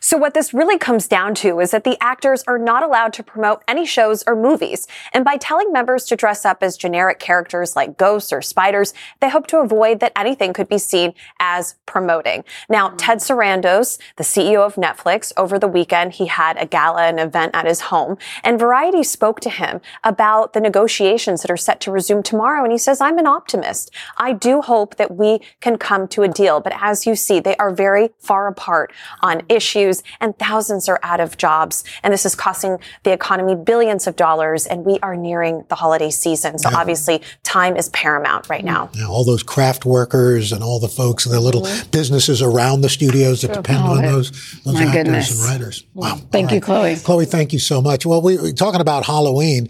So 0.00 0.16
what 0.16 0.34
this 0.34 0.54
really 0.54 0.78
comes 0.78 1.06
down 1.06 1.34
to 1.36 1.60
is 1.60 1.70
that 1.70 1.84
the 1.84 1.96
actors 2.00 2.44
are 2.46 2.58
not 2.58 2.82
allowed 2.82 3.12
to 3.14 3.22
promote 3.22 3.62
any 3.68 3.86
shows 3.86 4.24
or 4.26 4.34
movies. 4.34 4.86
And 5.12 5.24
by 5.24 5.36
telling 5.36 5.72
members 5.72 6.04
to 6.06 6.16
dress 6.16 6.44
up 6.44 6.62
as 6.62 6.76
generic 6.76 7.18
characters 7.18 7.76
like 7.76 7.98
ghosts 7.98 8.32
or 8.32 8.42
spiders, 8.42 8.94
they 9.20 9.28
hope 9.28 9.46
to 9.48 9.58
avoid 9.58 10.00
that 10.00 10.12
anything 10.16 10.52
could 10.52 10.68
be 10.68 10.78
seen 10.78 11.14
as 11.38 11.74
promoting. 11.86 12.44
Now, 12.68 12.88
mm-hmm. 12.88 12.96
Ted 12.96 13.18
Sarandos, 13.18 13.98
the 14.16 14.24
CEO 14.24 14.64
of 14.64 14.76
Netflix, 14.76 15.32
over 15.36 15.58
the 15.58 15.68
weekend, 15.68 16.14
he 16.14 16.26
had 16.26 16.56
a 16.56 16.66
gala, 16.66 17.06
an 17.06 17.18
event 17.18 17.54
at 17.54 17.66
his 17.66 17.82
home, 17.82 18.16
and 18.42 18.58
Variety 18.58 19.02
spoke 19.02 19.40
to 19.40 19.50
him 19.50 19.80
about 20.02 20.52
the 20.52 20.60
negotiations 20.60 21.42
that 21.42 21.50
are 21.50 21.56
set 21.56 21.80
to 21.82 21.90
resume 21.90 22.22
tomorrow. 22.22 22.62
And 22.62 22.72
he 22.72 22.78
says, 22.78 23.00
I'm 23.00 23.18
an 23.18 23.26
optimist. 23.26 23.90
I 24.16 24.32
do 24.32 24.62
hope 24.62 24.96
that 24.96 25.14
we 25.14 25.40
can 25.60 25.78
come 25.78 26.08
to 26.08 26.22
a 26.22 26.28
deal. 26.28 26.60
But 26.60 26.72
as 26.80 27.06
you 27.06 27.14
see, 27.14 27.40
they 27.40 27.56
are 27.56 27.70
very 27.70 28.10
far 28.18 28.48
apart 28.48 28.92
on 29.22 29.38
mm-hmm. 29.38 29.46
issues 29.50 29.65
issues, 29.66 30.02
and 30.20 30.38
thousands 30.38 30.88
are 30.88 31.00
out 31.02 31.20
of 31.20 31.36
jobs. 31.36 31.82
And 32.02 32.12
this 32.12 32.24
is 32.24 32.34
costing 32.34 32.78
the 33.02 33.12
economy 33.12 33.54
billions 33.56 34.06
of 34.06 34.14
dollars. 34.16 34.66
And 34.66 34.84
we 34.84 34.98
are 35.00 35.16
nearing 35.16 35.64
the 35.68 35.74
holiday 35.74 36.10
season. 36.10 36.58
So 36.58 36.70
obviously, 36.74 37.22
time 37.42 37.76
is 37.76 37.88
paramount 37.90 38.48
right 38.48 38.64
now. 38.64 38.90
You 38.94 39.02
know, 39.02 39.10
all 39.10 39.24
those 39.24 39.42
craft 39.42 39.84
workers 39.84 40.52
and 40.52 40.62
all 40.62 40.78
the 40.78 40.88
folks 40.88 41.26
and 41.26 41.34
the 41.34 41.40
little 41.40 41.56
Mm-hmm. 41.56 41.90
businesses 41.90 42.42
around 42.42 42.82
the 42.82 42.88
studios 42.90 43.40
that 43.40 43.52
depend 43.54 43.78
on 43.82 44.02
those, 44.02 44.30
those 44.62 44.74
My 44.74 44.82
actors 44.84 44.92
goodness. 44.94 45.30
and 45.40 45.50
writers. 45.50 45.84
Wow. 45.94 46.16
Thank 46.30 46.50
All 46.50 46.54
you, 46.54 46.60
Chloe. 46.60 46.96
Chloe, 46.96 47.24
thank 47.24 47.52
you 47.54 47.58
so 47.58 47.80
much. 47.80 48.04
Well, 48.06 48.20
we, 48.22 48.36
we're 48.36 48.52
talking 48.52 48.80
about 48.82 49.04
Halloween. 49.06 49.68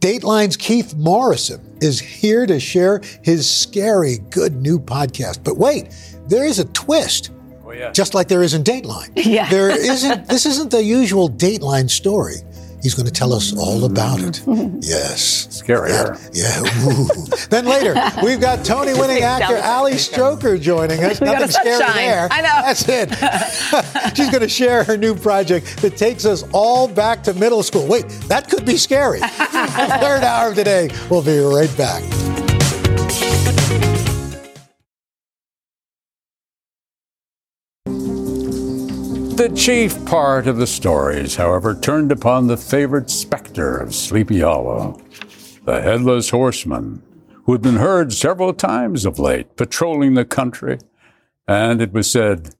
Dateline's 0.00 0.56
Keith 0.56 0.94
Morrison 0.94 1.60
is 1.82 1.98
here 2.00 2.46
to 2.46 2.60
share 2.60 3.00
his 3.22 3.50
scary, 3.50 4.18
good 4.30 4.54
new 4.54 4.78
podcast. 4.78 5.42
But 5.42 5.58
wait, 5.58 5.88
there 6.28 6.44
is 6.44 6.58
a 6.60 6.64
twist. 6.66 7.30
Oh, 7.74 7.78
yeah. 7.78 7.92
Just 7.92 8.14
like 8.14 8.28
there 8.28 8.42
is 8.42 8.54
in 8.54 8.62
Dateline. 8.62 9.10
Yeah. 9.24 9.48
There 9.48 9.70
isn't, 9.70 10.28
this 10.28 10.46
isn't 10.46 10.70
the 10.70 10.82
usual 10.82 11.28
Dateline 11.28 11.90
story. 11.90 12.36
He's 12.82 12.94
going 12.94 13.06
to 13.06 13.12
tell 13.12 13.32
us 13.32 13.56
all 13.56 13.84
about 13.84 14.20
it. 14.20 14.42
Yes. 14.84 15.46
Scarier. 15.48 16.18
Yeah. 16.34 16.60
ooh. 16.84 17.46
then 17.48 17.64
later, 17.64 17.94
we've 18.22 18.40
got 18.40 18.64
Tony 18.66 18.92
winning 19.00 19.22
actor 19.22 19.58
Ali 19.64 19.94
Stroker 19.94 20.60
joining 20.60 21.02
us. 21.02 21.20
We 21.20 21.26
Nothing 21.26 21.48
scary 21.48 21.78
there. 21.94 22.28
I 22.30 22.42
know. 22.42 22.60
That's 22.62 22.84
it. 22.86 24.14
She's 24.14 24.28
going 24.30 24.42
to 24.42 24.48
share 24.48 24.84
her 24.84 24.98
new 24.98 25.14
project 25.14 25.78
that 25.78 25.96
takes 25.96 26.26
us 26.26 26.44
all 26.52 26.86
back 26.86 27.22
to 27.24 27.32
middle 27.34 27.62
school. 27.62 27.86
Wait, 27.86 28.06
that 28.28 28.50
could 28.50 28.66
be 28.66 28.76
scary. 28.76 29.20
Third 29.20 30.22
hour 30.22 30.50
of 30.50 30.54
today. 30.54 30.90
We'll 31.08 31.22
be 31.22 31.38
right 31.38 31.74
back. 31.78 32.02
The 39.36 39.52
chief 39.56 40.04
part 40.06 40.46
of 40.46 40.58
the 40.58 40.66
stories, 40.66 41.34
however, 41.34 41.74
turned 41.74 42.12
upon 42.12 42.46
the 42.46 42.56
favorite 42.56 43.10
specter 43.10 43.76
of 43.76 43.92
Sleepy 43.92 44.40
Hollow, 44.40 45.02
the 45.64 45.82
headless 45.82 46.30
horseman, 46.30 47.02
who 47.44 47.50
had 47.52 47.60
been 47.60 47.76
heard 47.76 48.12
several 48.12 48.54
times 48.54 49.04
of 49.04 49.18
late 49.18 49.56
patrolling 49.56 50.14
the 50.14 50.24
country, 50.24 50.78
and 51.48 51.82
it 51.82 51.92
was 51.92 52.08
said, 52.08 52.54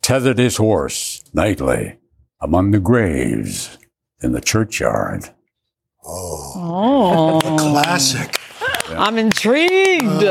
tethered 0.00 0.38
his 0.38 0.58
horse 0.58 1.24
nightly 1.34 1.98
among 2.40 2.70
the 2.70 2.78
graves 2.78 3.76
in 4.22 4.30
the 4.30 4.40
churchyard. 4.40 5.30
Oh, 6.04 7.40
oh. 7.44 7.56
Classic. 7.58 8.38
I'm 8.90 9.18
intrigued. 9.18 10.22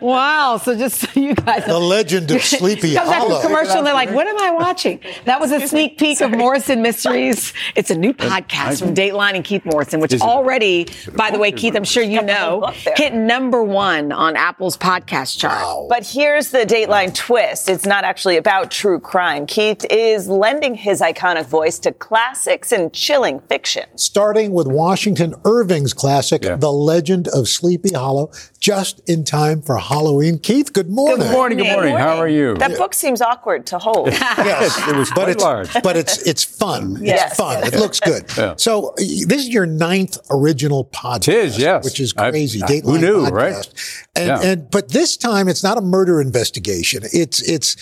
Wow. 0.00 0.58
So 0.62 0.76
just 0.76 1.00
so 1.00 1.20
you 1.20 1.34
guys 1.34 1.64
The 1.66 1.78
legend 1.78 2.30
of 2.30 2.42
Sleepy 2.42 2.94
Comes 2.94 3.08
after 3.08 3.20
Hollow. 3.20 3.40
the 3.42 3.46
commercial, 3.46 3.76
and 3.78 3.86
they're 3.86 3.94
like, 3.94 4.10
"What 4.10 4.26
am 4.26 4.38
I 4.38 4.50
watching?" 4.50 5.00
That 5.24 5.40
was 5.40 5.52
a 5.52 5.66
sneak 5.68 5.98
peek 5.98 6.20
of 6.20 6.30
Morrison 6.30 6.82
Mysteries. 6.82 7.52
It's 7.74 7.90
a 7.90 7.96
new 7.96 8.12
podcast 8.12 8.80
from 8.80 8.94
Dateline 8.94 9.34
and 9.34 9.44
Keith 9.44 9.64
Morrison, 9.64 10.00
which 10.00 10.20
already, 10.20 10.88
by 11.14 11.30
the 11.30 11.38
way, 11.38 11.52
Keith, 11.52 11.74
I'm 11.76 11.84
sure 11.84 12.02
you 12.02 12.22
know, 12.22 12.72
hit 12.96 13.14
number 13.14 13.62
one 13.62 14.12
on 14.12 14.36
Apple's 14.36 14.76
podcast 14.76 15.38
chart. 15.38 15.88
But 15.88 16.06
here's 16.06 16.50
the 16.50 16.58
Dateline 16.60 17.14
twist. 17.14 17.68
It's 17.68 17.86
not 17.86 18.04
actually 18.04 18.36
about 18.36 18.70
true 18.70 18.98
crime. 19.00 19.46
Keith 19.46 19.84
is 19.90 20.28
lending 20.28 20.74
his 20.74 21.00
iconic 21.00 21.46
voice 21.46 21.78
to 21.80 21.92
classics 21.92 22.72
and 22.72 22.92
chilling 22.92 23.40
fiction. 23.40 23.84
Starting 23.96 24.52
with 24.52 24.66
Washington 24.66 25.34
Irving's 25.44 25.92
classic, 25.92 26.44
Yeah. 26.44 26.56
The 26.56 26.72
Legend 26.72 27.28
of 27.28 27.48
Sleepy 27.48 27.92
Hollow, 27.94 28.30
just 28.60 29.00
in 29.08 29.24
time 29.24 29.62
for 29.62 29.75
Halloween. 29.78 30.38
Keith, 30.38 30.72
good 30.72 30.88
morning. 30.90 31.18
Good 31.26 31.32
morning, 31.32 31.58
good 31.58 31.72
morning. 31.72 31.96
How 31.96 32.16
are 32.16 32.28
you? 32.28 32.54
That 32.56 32.76
book 32.78 32.94
seems 32.94 33.20
awkward 33.20 33.66
to 33.66 33.78
hold. 33.78 34.08
Yes, 34.46 34.76
It 34.88 34.96
was 34.96 35.08
but 35.10 35.14
quite 35.24 35.28
it's 35.30 35.42
large. 35.42 35.82
but 35.82 35.96
it's 35.96 36.18
it's 36.26 36.44
fun. 36.44 36.98
Yes. 37.00 37.30
It's 37.32 37.36
fun. 37.40 37.64
It 37.66 37.74
looks 37.74 38.00
good. 38.00 38.24
Yeah. 38.36 38.54
So 38.56 38.94
this 38.96 39.42
is 39.42 39.48
your 39.48 39.66
ninth 39.66 40.18
original 40.30 40.84
podcast. 40.84 41.22
Tis, 41.22 41.58
yes. 41.58 41.84
which 41.84 42.00
is 42.00 42.14
I- 42.16 42.30
crazy. 42.30 42.62
I- 42.62 42.66
Dateline 42.66 42.84
who 42.84 42.98
knew, 42.98 43.26
podcast. 43.26 43.32
right? 43.32 44.04
And 44.16 44.26
Yeah. 44.28 44.40
and 44.50 44.70
but 44.70 44.88
this 44.90 45.16
time 45.16 45.48
it's 45.48 45.62
not 45.62 45.78
a 45.78 45.80
murder 45.80 46.20
investigation. 46.20 47.02
It's 47.12 47.40
it's 47.42 47.76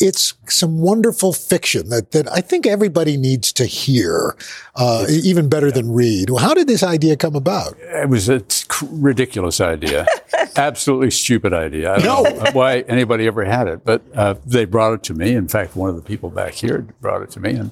it's 0.00 0.34
some 0.46 0.80
wonderful 0.80 1.32
fiction 1.32 1.88
that 1.88 2.12
that 2.12 2.30
I 2.30 2.40
think 2.40 2.66
everybody 2.66 3.16
needs 3.16 3.52
to 3.54 3.66
hear, 3.66 4.36
uh, 4.76 5.06
even 5.08 5.48
better 5.48 5.70
than 5.70 5.92
read. 5.92 6.30
Well, 6.30 6.42
how 6.42 6.54
did 6.54 6.68
this 6.68 6.82
idea 6.82 7.16
come 7.16 7.34
about? 7.34 7.76
It 7.78 8.08
was 8.08 8.28
a 8.28 8.40
t- 8.40 8.86
ridiculous 8.90 9.60
idea, 9.60 10.06
absolutely 10.56 11.10
stupid 11.10 11.52
idea. 11.52 11.94
I 11.94 11.98
don't 11.98 12.44
know 12.44 12.50
why 12.52 12.80
anybody 12.80 13.26
ever 13.26 13.44
had 13.44 13.66
it, 13.66 13.84
but 13.84 14.02
uh, 14.14 14.34
they 14.46 14.64
brought 14.64 14.94
it 14.94 15.02
to 15.04 15.14
me. 15.14 15.34
In 15.34 15.48
fact, 15.48 15.74
one 15.74 15.90
of 15.90 15.96
the 15.96 16.02
people 16.02 16.30
back 16.30 16.54
here 16.54 16.86
brought 17.00 17.22
it 17.22 17.30
to 17.32 17.40
me, 17.40 17.50
and 17.54 17.70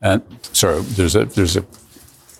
and 0.00 0.22
sorry, 0.52 0.80
there's 0.82 1.14
a 1.14 1.26
there's 1.26 1.56
a 1.56 1.64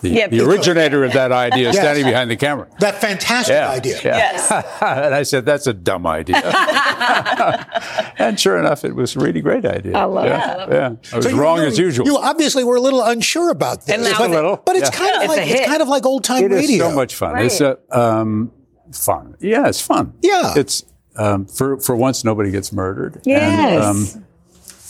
the, 0.01 0.09
Yeah, 0.09 0.27
the 0.27 0.41
originator 0.41 1.03
of 1.03 1.13
that 1.13 1.31
idea 1.31 1.65
Yes. 1.71 1.75
standing 1.77 2.05
behind 2.05 2.29
the 2.29 2.35
camera. 2.35 2.67
That 2.79 3.01
fantastic 3.01 3.53
Yeah, 3.53 3.69
idea. 3.69 3.99
yeah. 4.03 4.17
Yes. 4.17 4.51
and 4.81 5.13
I 5.15 5.23
said, 5.23 5.45
"That's 5.45 5.65
a 5.67 5.73
dumb 5.73 6.05
idea." 6.05 6.37
and 8.17 8.39
sure 8.39 8.57
enough, 8.57 8.85
it 8.85 8.95
was 8.95 9.15
a 9.15 9.19
really 9.19 9.41
great 9.41 9.65
idea. 9.65 9.97
I 9.97 10.03
love 10.03 10.25
yeah, 10.25 10.63
it. 10.63 10.69
Yeah, 10.71 10.95
I 11.13 11.15
was 11.17 11.25
So 11.25 11.35
wrong 11.37 11.59
you- 11.59 11.65
as 11.67 11.77
usual. 11.79 12.05
You 12.05 12.17
obviously 12.17 12.63
were 12.63 12.75
a 12.75 12.81
little 12.81 13.01
unsure 13.03 13.49
about 13.49 13.85
this, 13.85 13.95
And 13.95 14.03
now 14.03 14.09
but, 14.17 14.25
it's- 14.25 14.29
A 14.29 14.35
little, 14.35 14.57
but 14.65 14.75
it's 14.75 14.89
yeah. 14.91 14.97
kind 14.97 15.15
of 15.15 15.21
It's 15.23 15.29
like 15.37 15.47
it's 15.49 15.65
kind 15.67 15.81
of 15.81 15.87
like 15.87 16.05
old 16.05 16.23
time 16.23 16.43
radio. 16.43 16.57
It 16.57 16.63
is 16.63 16.69
radio. 16.69 16.89
so 16.89 16.95
much 16.95 17.15
fun. 17.15 17.39
It's 17.39 17.61
a, 17.61 17.77
um, 17.91 18.51
fun. 18.91 19.35
Yeah, 19.39 19.67
it's 19.67 19.81
fun. 19.81 20.13
Yeah. 20.21 20.53
It's 20.55 20.83
um, 21.17 21.45
for 21.47 21.79
for 21.79 21.95
once 21.95 22.23
nobody 22.23 22.51
gets 22.51 22.71
murdered. 22.71 23.21
Yes. 23.25 23.83
And, 23.83 23.83
um, 23.83 24.25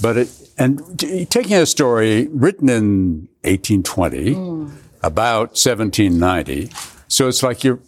but 0.02 0.18
it 0.18 0.30
and 0.58 1.00
t- 1.00 1.26
taking 1.26 1.54
a 1.56 1.66
story 1.66 2.28
written 2.32 2.68
in 2.68 3.30
1820 3.44 4.68
about 5.04 5.50
1790, 5.58 6.70
so 7.08 7.28
it's 7.28 7.44
like 7.44 7.64
you're. 7.64 7.80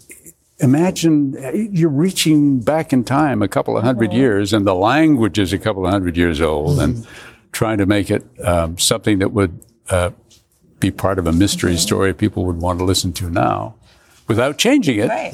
Imagine 0.62 1.70
you're 1.72 1.90
reaching 1.90 2.60
back 2.60 2.92
in 2.92 3.06
time 3.06 3.42
a 3.42 3.48
couple 3.48 3.78
of 3.78 3.84
100 3.86 4.12
years, 4.12 4.52
and 4.52 4.68
the 4.68 4.76
language 4.76 5.40
is 5.40 5.54
a 5.54 5.58
couple 5.58 5.86
of 5.86 5.92
hundred 5.94 6.18
years 6.18 6.42
old, 6.42 6.82
and 6.82 7.08
trying 7.54 7.78
to 7.78 7.86
make 7.86 8.12
it 8.12 8.26
um, 8.44 8.78
something 8.78 9.20
that 9.20 9.32
would 9.32 9.58
uh, 9.90 10.10
be 10.82 10.92
part 10.92 11.18
of 11.18 11.26
a 11.28 11.32
mystery 11.32 11.78
story 11.78 12.14
people 12.14 12.44
would 12.44 12.58
want 12.58 12.78
to 12.80 12.84
listen 12.84 13.14
to 13.14 13.30
now, 13.30 13.76
without 14.28 14.58
changing 14.58 15.00
it, 15.00 15.08
Right. 15.08 15.32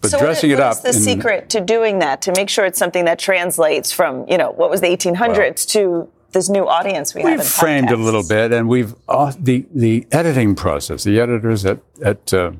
but 0.00 0.10
so 0.12 0.20
dressing 0.20 0.50
what, 0.50 0.60
it 0.60 0.62
what's 0.62 0.78
up. 0.78 0.82
the 0.84 0.90
in- 0.90 1.02
secret 1.02 1.50
to 1.50 1.60
doing 1.60 1.98
that? 1.98 2.22
To 2.22 2.32
make 2.36 2.48
sure 2.48 2.64
it's 2.64 2.78
something 2.78 3.06
that 3.06 3.18
translates 3.18 3.90
from, 3.90 4.24
you 4.28 4.38
know, 4.38 4.52
what 4.52 4.70
was 4.70 4.80
the 4.80 4.86
1800s 4.86 5.66
to 5.70 6.08
this 6.34 6.48
new 6.50 6.68
audience 6.68 7.14
we 7.14 7.22
have 7.22 7.32
in 7.32 7.38
We've 7.38 7.46
framed 7.46 7.90
it 7.90 7.98
a 7.98 8.02
little 8.02 8.26
bit, 8.26 8.52
and 8.52 8.68
we've 8.68 8.94
uh, 9.08 9.32
the 9.38 9.64
the 9.74 10.06
editing 10.12 10.54
process. 10.54 11.04
The 11.04 11.18
editors 11.18 11.64
at 11.64 11.78
at 12.02 12.34
uh, 12.34 12.52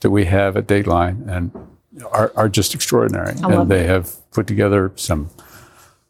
that 0.00 0.10
we 0.10 0.24
have 0.24 0.56
at 0.56 0.66
Dateline 0.66 1.28
and 1.28 1.50
are 2.10 2.32
are 2.36 2.48
just 2.48 2.74
extraordinary, 2.74 3.34
and 3.42 3.70
they 3.70 3.84
have 3.84 4.16
put 4.30 4.46
together 4.46 4.92
some 4.96 5.28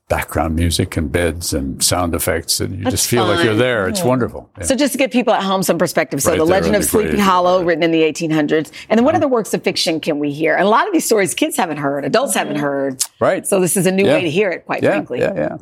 background 0.08 0.56
music 0.56 0.96
and 0.96 1.12
beds 1.12 1.54
and 1.54 1.82
sound 1.84 2.16
effects, 2.16 2.58
and 2.60 2.76
you 2.76 2.82
That's 2.82 2.96
just 2.96 3.06
feel 3.08 3.26
like 3.26 3.44
you're 3.44 3.54
there. 3.54 3.86
It's 3.88 4.02
wonderful. 4.02 4.50
Yeah. 4.58 4.64
So 4.64 4.74
just 4.74 4.90
to 4.92 4.98
give 4.98 5.12
people 5.12 5.32
at 5.32 5.42
home 5.42 5.62
some 5.62 5.78
perspective, 5.78 6.20
so 6.20 6.30
Right 6.32 6.38
The 6.38 6.44
Legend 6.44 6.74
of 6.74 6.84
Sleepy. 6.84 7.16
Hollow, 7.16 7.62
written 7.62 7.84
in 7.84 7.92
the 7.92 8.02
1800s, 8.02 8.72
and 8.88 8.98
then 8.98 9.04
what 9.04 9.14
other 9.14 9.28
works 9.28 9.54
of 9.54 9.62
fiction 9.62 10.00
can 10.00 10.18
we 10.18 10.32
hear? 10.32 10.56
And 10.56 10.66
a 10.66 10.68
lot 10.68 10.88
of 10.88 10.92
these 10.92 11.04
stories 11.06 11.32
kids 11.32 11.56
haven't 11.56 11.76
heard, 11.76 12.04
adults 12.04 12.34
haven't 12.34 12.56
heard. 12.56 13.02
Right. 13.20 13.46
So 13.46 13.60
this 13.60 13.76
is 13.76 13.86
a 13.86 13.92
new 13.92 14.04
Yeah. 14.04 14.14
way 14.14 14.22
to 14.22 14.30
hear 14.30 14.50
it, 14.50 14.66
quite 14.66 14.82
yeah, 14.82 14.90
frankly. 14.90 15.20
Yeah, 15.20 15.34
yeah. 15.34 15.56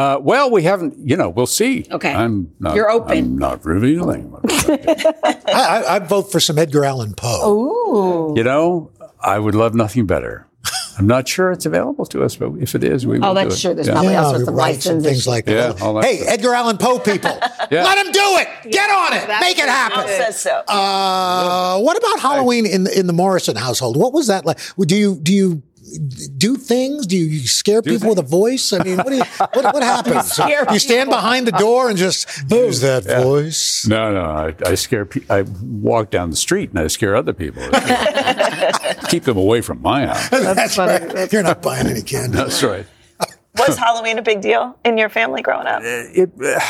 Uh, 0.00 0.18
well, 0.20 0.50
we 0.50 0.62
haven't. 0.62 0.96
You 1.08 1.16
know, 1.16 1.28
we'll 1.28 1.46
see. 1.46 1.86
Okay. 1.90 2.12
I'm 2.12 2.52
not, 2.58 2.74
You're 2.76 2.90
open. 2.90 3.18
I'm 3.18 3.38
not 3.38 3.64
revealing. 3.64 4.34
I, 4.44 5.42
I, 5.46 5.96
I 5.96 5.98
vote 5.98 6.32
for 6.32 6.40
some 6.40 6.58
Edgar 6.58 6.84
Allan 6.84 7.14
Poe. 7.14 7.50
Ooh. 7.50 8.34
You 8.36 8.44
know, 8.44 8.90
I 9.20 9.38
would 9.38 9.54
love 9.54 9.74
nothing 9.74 10.06
better. 10.06 10.46
I'm 10.98 11.06
not 11.06 11.26
sure 11.26 11.50
it's 11.50 11.64
available 11.64 12.04
to 12.06 12.22
us, 12.24 12.36
but 12.36 12.52
if 12.60 12.74
it 12.74 12.84
is, 12.84 13.06
we 13.06 13.18
will 13.18 13.24
Oh, 13.26 13.30
do 13.34 13.40
that's 13.40 13.54
it. 13.54 13.58
sure. 13.58 13.74
There's 13.74 13.86
Yeah. 13.86 13.94
probably 13.94 14.16
all 14.16 14.24
Yeah, 14.32 14.36
sorts 14.36 14.48
of 14.48 14.54
rights 14.54 14.86
and 14.86 14.96
license 15.02 15.04
things 15.06 15.26
like 15.26 15.46
Yeah, 15.48 15.68
that. 15.72 15.80
all 15.82 15.94
that 15.94 16.04
hey, 16.04 16.16
stuff. 16.18 16.34
Edgar 16.34 16.52
Allan 16.54 16.76
Poe 16.76 16.98
people, 16.98 17.30
Yeah. 17.70 17.84
let 17.84 17.96
him 18.04 18.12
do 18.12 18.20
it. 18.42 18.48
Get 18.70 18.90
on 18.90 19.12
it. 19.14 19.26
Make 19.40 19.58
it 19.58 19.68
happen. 19.68 20.06
Says 20.08 20.38
so. 20.40 20.62
Uh, 20.68 21.78
what 21.80 21.96
about 21.96 22.20
Halloween 22.20 22.66
in 22.66 22.86
in 22.88 23.06
the 23.06 23.14
Morrison 23.14 23.56
household? 23.56 23.96
What 23.96 24.12
was 24.12 24.26
that 24.26 24.44
like? 24.44 24.58
Do 24.78 24.94
you 24.94 25.18
do 25.22 25.32
you 25.32 25.62
do 26.36 26.56
things? 26.56 27.06
Do 27.06 27.16
you 27.16 27.46
scare 27.46 27.82
people 27.82 28.10
with 28.10 28.18
a 28.18 28.22
voice? 28.22 28.72
I 28.72 28.82
mean, 28.82 28.96
what 28.98 29.08
do 29.08 29.16
you, 29.16 29.24
what, 29.24 29.74
what 29.74 29.82
happens? 29.82 30.32
scare 30.32 30.66
you 30.72 30.78
stand 30.78 31.10
behind 31.10 31.46
the 31.46 31.52
door 31.52 31.88
and 31.88 31.98
just 31.98 32.28
use 32.50 32.80
that 32.80 33.04
voice. 33.04 33.86
No, 33.86 34.12
no, 34.12 34.22
I, 34.22 34.54
I 34.64 34.74
scare. 34.74 35.06
Pe- 35.06 35.24
I 35.28 35.42
walk 35.62 36.10
down 36.10 36.30
the 36.30 36.36
street 36.36 36.70
and 36.70 36.78
I 36.78 36.86
scare 36.88 37.16
other 37.16 37.32
people. 37.32 37.62
Keep 39.08 39.24
them 39.24 39.36
away 39.36 39.60
from 39.60 39.82
my 39.82 40.06
house. 40.06 40.28
That's, 40.30 40.78
right. 40.78 41.32
You're 41.32 41.42
not 41.42 41.62
buying 41.62 41.86
any 41.86 42.02
candy. 42.02 42.36
That's 42.36 42.62
right. 42.62 42.86
Was 43.58 43.76
Halloween 43.76 44.18
a 44.18 44.22
big 44.22 44.40
deal 44.40 44.78
in 44.84 44.96
your 44.96 45.08
family 45.08 45.42
growing 45.42 45.66
up? 45.66 45.82
It, 45.84 46.30
uh, 46.42 46.60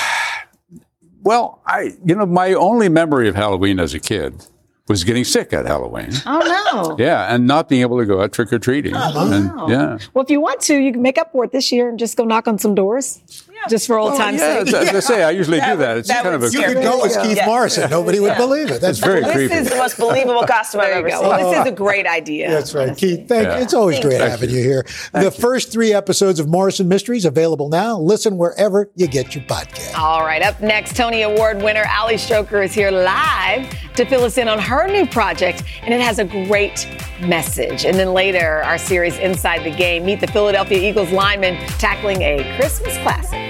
well, 1.22 1.60
I, 1.66 1.96
you 2.04 2.14
know, 2.14 2.26
my 2.26 2.54
only 2.54 2.88
memory 2.88 3.28
of 3.28 3.34
Halloween 3.34 3.78
as 3.78 3.94
a 3.94 4.00
kid 4.00 4.46
was 4.90 5.04
getting 5.04 5.22
sick 5.24 5.52
at 5.52 5.66
Halloween. 5.66 6.10
Oh 6.26 6.40
no. 6.72 6.96
Yeah, 6.98 7.32
and 7.32 7.46
not 7.46 7.68
being 7.68 7.80
able 7.82 7.98
to 7.98 8.04
go 8.04 8.20
out 8.20 8.32
trick 8.32 8.52
or 8.52 8.58
treating. 8.58 8.92
Oh, 8.94 8.98
wow. 9.14 9.68
Yeah. 9.68 9.98
Well, 10.12 10.24
if 10.24 10.30
you 10.30 10.40
want 10.40 10.60
to, 10.62 10.76
you 10.76 10.92
can 10.92 11.00
make 11.00 11.16
up 11.16 11.30
for 11.30 11.44
it 11.44 11.52
this 11.52 11.70
year 11.70 11.88
and 11.88 11.98
just 11.98 12.16
go 12.16 12.24
knock 12.24 12.48
on 12.48 12.58
some 12.58 12.74
doors, 12.74 13.22
just 13.68 13.86
for 13.86 13.98
old 13.98 14.12
Oh, 14.14 14.16
times' 14.18 14.38
yeah, 14.40 14.64
sake. 14.64 14.74
as, 14.74 14.88
as 14.88 14.96
I 14.96 15.00
say, 15.00 15.22
I 15.22 15.30
usually 15.30 15.60
do 15.70 15.76
that. 15.76 15.98
It's 15.98 16.08
that 16.08 16.22
kind 16.22 16.34
of 16.34 16.42
a 16.42 16.50
You 16.50 16.62
could 16.62 16.82
go 16.82 17.04
as 17.04 17.16
Keith 17.18 17.36
Yeah. 17.36 17.46
Morrison. 17.46 17.90
Nobody 17.90 18.18
would 18.20 18.36
believe 18.36 18.70
it. 18.70 18.80
That's 18.80 18.98
very 18.98 19.22
This 19.22 19.32
creepy. 19.32 19.48
This 19.48 19.66
is 19.66 19.70
the 19.72 19.76
most 19.78 19.98
believable 19.98 20.42
costume 20.46 20.80
I've 20.80 20.90
ever 20.90 21.08
you 21.08 21.14
seen. 21.16 21.26
Well, 21.26 21.50
this 21.50 21.60
is 21.60 21.72
a 21.72 21.74
great 21.76 22.06
idea. 22.06 22.50
That's 22.50 22.74
right. 22.74 22.96
Keith, 22.96 23.28
thank 23.28 23.46
Yeah. 23.46 23.56
you. 23.58 23.62
It's 23.62 23.74
always 23.74 24.00
great 24.00 24.18
Thank 24.18 24.30
having 24.30 24.50
you. 24.50 24.56
you, 24.58 24.62
here. 24.62 24.86
the 25.12 25.30
first 25.30 25.70
three 25.72 25.92
episodes 25.92 26.40
of 26.40 26.48
Morrison 26.48 26.88
Mysteries 26.88 27.24
available 27.24 27.68
now. 27.68 27.98
Listen 27.98 28.38
wherever 28.38 28.90
you 28.96 29.06
get 29.06 29.34
your 29.34 29.44
podcast. 29.44 29.96
All 29.98 30.20
right, 30.22 30.42
up 30.42 30.60
next, 30.60 30.96
Tony 30.96 31.22
Award 31.22 31.62
winner 31.62 31.84
Ali 31.98 32.14
Stroker 32.14 32.64
is 32.64 32.72
here 32.72 32.90
live 32.90 33.68
to 33.96 34.04
fill 34.06 34.24
us 34.24 34.38
in 34.38 34.48
on 34.48 34.58
her 34.58 34.86
new 34.88 35.06
project, 35.06 35.62
and 35.82 35.92
it 35.92 36.00
has 36.00 36.18
a 36.18 36.24
great 36.24 36.88
message. 37.20 37.84
And 37.84 37.98
then 37.98 38.14
later, 38.14 38.62
our 38.64 38.78
series 38.78 39.18
Inside 39.18 39.64
the 39.64 39.70
Game, 39.76 40.06
meet 40.06 40.20
the 40.20 40.26
Philadelphia 40.28 40.78
Eagles 40.78 41.10
lineman 41.12 41.56
tackling 41.78 42.22
a 42.22 42.56
Christmas 42.58 42.96
classic. 42.98 43.49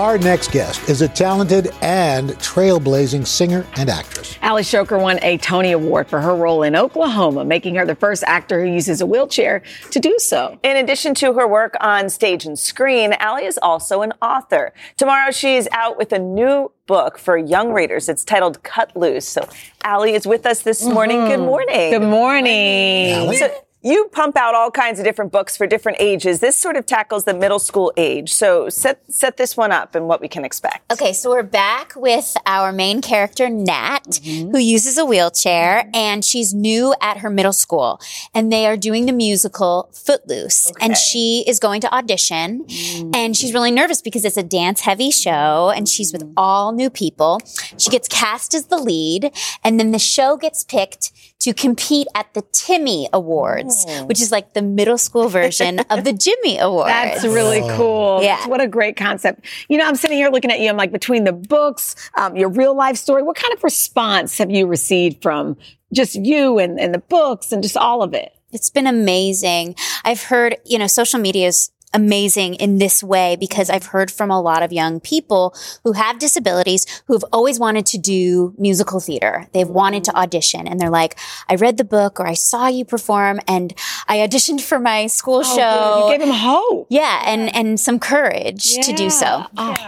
Our 0.00 0.16
next 0.16 0.50
guest 0.50 0.88
is 0.88 1.02
a 1.02 1.08
talented 1.08 1.74
and 1.82 2.30
trailblazing 2.30 3.26
singer 3.26 3.66
and 3.76 3.90
actress. 3.90 4.38
Ali 4.42 4.62
Stroker 4.62 4.98
won 4.98 5.18
a 5.20 5.36
Tony 5.36 5.72
Award 5.72 6.08
for 6.08 6.22
her 6.22 6.34
role 6.34 6.62
in 6.62 6.74
Oklahoma, 6.74 7.44
making 7.44 7.74
her 7.74 7.84
the 7.84 7.94
first 7.94 8.24
actor 8.26 8.64
who 8.64 8.72
uses 8.72 9.02
a 9.02 9.06
wheelchair 9.06 9.60
to 9.90 10.00
do 10.00 10.16
so. 10.16 10.58
In 10.62 10.78
addition 10.78 11.14
to 11.16 11.34
her 11.34 11.46
work 11.46 11.76
on 11.82 12.08
stage 12.08 12.46
and 12.46 12.58
screen, 12.58 13.12
Ali 13.20 13.44
is 13.44 13.58
also 13.60 14.00
an 14.00 14.14
author. 14.22 14.72
Tomorrow 14.96 15.32
she's 15.32 15.68
out 15.70 15.98
with 15.98 16.14
a 16.14 16.18
new 16.18 16.72
book 16.86 17.18
for 17.18 17.36
young 17.36 17.74
readers. 17.74 18.08
It's 18.08 18.24
titled 18.24 18.62
Cut 18.62 18.96
Loose. 18.96 19.28
So 19.28 19.46
Ali 19.84 20.14
is 20.14 20.26
with 20.26 20.46
us 20.46 20.62
this 20.62 20.82
morning. 20.82 21.26
Good 21.26 21.40
mm-hmm. 21.40 21.44
morning. 21.44 21.90
Good 21.90 22.08
morning. 22.08 23.16
Ali? 23.18 23.36
So 23.36 23.54
you 23.82 24.08
pump 24.12 24.36
out 24.36 24.54
all 24.54 24.70
kinds 24.70 24.98
of 24.98 25.04
different 25.04 25.32
books 25.32 25.56
for 25.56 25.66
different 25.66 25.98
ages. 26.00 26.40
This 26.40 26.56
sort 26.56 26.76
of 26.76 26.84
tackles 26.84 27.24
the 27.24 27.34
middle 27.34 27.58
school 27.58 27.92
age. 27.96 28.32
So 28.32 28.68
set 28.68 29.00
set 29.10 29.36
this 29.36 29.56
one 29.56 29.72
up 29.72 29.94
and 29.94 30.06
what 30.06 30.20
we 30.20 30.28
can 30.28 30.44
expect. 30.44 30.90
Okay, 30.92 31.12
so 31.12 31.30
we're 31.30 31.42
back 31.42 31.94
with 31.96 32.36
our 32.46 32.72
main 32.72 33.00
character, 33.00 33.48
Nat, 33.48 34.00
mm-hmm. 34.04 34.50
who 34.50 34.58
uses 34.58 34.98
a 34.98 35.04
wheelchair, 35.04 35.84
mm-hmm. 35.84 35.90
and 35.94 36.24
she's 36.24 36.52
new 36.52 36.94
at 37.00 37.18
her 37.18 37.30
middle 37.30 37.52
school. 37.52 38.00
And 38.34 38.52
they 38.52 38.66
are 38.66 38.76
doing 38.76 39.06
the 39.06 39.12
musical 39.12 39.90
Footloose. 39.92 40.72
And 40.80 40.96
she 40.96 41.44
is 41.46 41.58
going 41.58 41.80
to 41.82 41.94
audition. 41.94 42.64
Mm. 42.64 43.16
And 43.16 43.36
she's 43.36 43.52
really 43.52 43.70
nervous 43.70 44.02
because 44.02 44.24
it's 44.24 44.36
a 44.36 44.42
dance 44.42 44.80
heavy 44.80 45.10
show, 45.10 45.72
and 45.74 45.88
she's 45.88 46.12
with 46.12 46.22
mm. 46.22 46.32
all 46.36 46.72
new 46.72 46.90
people. 46.90 47.40
She 47.78 47.90
gets 47.90 48.08
cast 48.08 48.54
as 48.54 48.66
the 48.66 48.78
lead, 48.78 49.32
and 49.64 49.80
then 49.80 49.90
the 49.92 49.98
show 49.98 50.36
gets 50.36 50.64
picked 50.64 51.12
to 51.40 51.54
compete 51.54 52.06
at 52.14 52.32
the 52.34 52.42
Timmy 52.52 53.08
Awards, 53.12 53.86
which 54.04 54.20
is 54.20 54.30
like 54.30 54.52
the 54.54 54.62
middle 54.62 54.98
school 54.98 55.28
version 55.28 55.80
of 55.90 56.04
the 56.04 56.12
Jimmy 56.12 56.58
Awards. 56.60 56.88
That's 56.88 57.24
really 57.24 57.60
cool. 57.76 58.22
Yeah. 58.22 58.46
What 58.46 58.60
a 58.60 58.68
great 58.68 58.96
concept. 58.96 59.44
You 59.68 59.78
know, 59.78 59.84
I'm 59.86 59.96
sitting 59.96 60.18
here 60.18 60.30
looking 60.30 60.50
at 60.50 60.60
you. 60.60 60.68
I'm 60.68 60.76
like, 60.76 60.92
between 60.92 61.24
the 61.24 61.32
books, 61.32 61.96
um, 62.14 62.36
your 62.36 62.50
real 62.50 62.76
life 62.76 62.96
story, 62.96 63.22
what 63.22 63.36
kind 63.36 63.54
of 63.54 63.64
response 63.64 64.38
have 64.38 64.50
you 64.50 64.66
received 64.66 65.22
from 65.22 65.56
just 65.92 66.14
you 66.14 66.58
and, 66.58 66.78
and 66.78 66.94
the 66.94 66.98
books 66.98 67.52
and 67.52 67.62
just 67.62 67.76
all 67.76 68.02
of 68.02 68.14
it? 68.14 68.32
It's 68.52 68.70
been 68.70 68.86
amazing. 68.86 69.76
I've 70.04 70.22
heard, 70.24 70.56
you 70.64 70.78
know, 70.78 70.88
social 70.88 71.20
media 71.20 71.46
is 71.48 71.70
amazing 71.92 72.54
in 72.54 72.78
this 72.78 73.02
way 73.02 73.36
because 73.38 73.68
I've 73.70 73.86
heard 73.86 74.10
from 74.10 74.30
a 74.30 74.40
lot 74.40 74.62
of 74.62 74.72
young 74.72 75.00
people 75.00 75.54
who 75.84 75.92
have 75.92 76.18
disabilities 76.18 76.86
who've 77.06 77.24
always 77.32 77.58
wanted 77.58 77.86
to 77.86 77.98
do 77.98 78.54
musical 78.58 79.00
theater. 79.00 79.46
They've 79.52 79.68
wanted 79.68 80.04
to 80.04 80.16
audition 80.16 80.68
and 80.68 80.78
they're 80.80 80.90
like, 80.90 81.18
I 81.48 81.56
read 81.56 81.76
the 81.76 81.84
book 81.84 82.20
or 82.20 82.26
I 82.26 82.34
saw 82.34 82.68
you 82.68 82.84
perform 82.84 83.40
and 83.48 83.74
I 84.08 84.18
auditioned 84.18 84.60
for 84.60 84.78
my 84.78 85.06
school 85.08 85.42
show. 85.42 86.06
You 86.08 86.16
gave 86.18 86.26
them 86.26 86.34
hope. 86.36 86.86
yeah, 86.90 87.22
and 87.26 87.54
and 87.54 87.78
some 87.80 87.98
courage 87.98 88.76
to 88.82 88.92
do 88.92 89.10
so. 89.10 89.44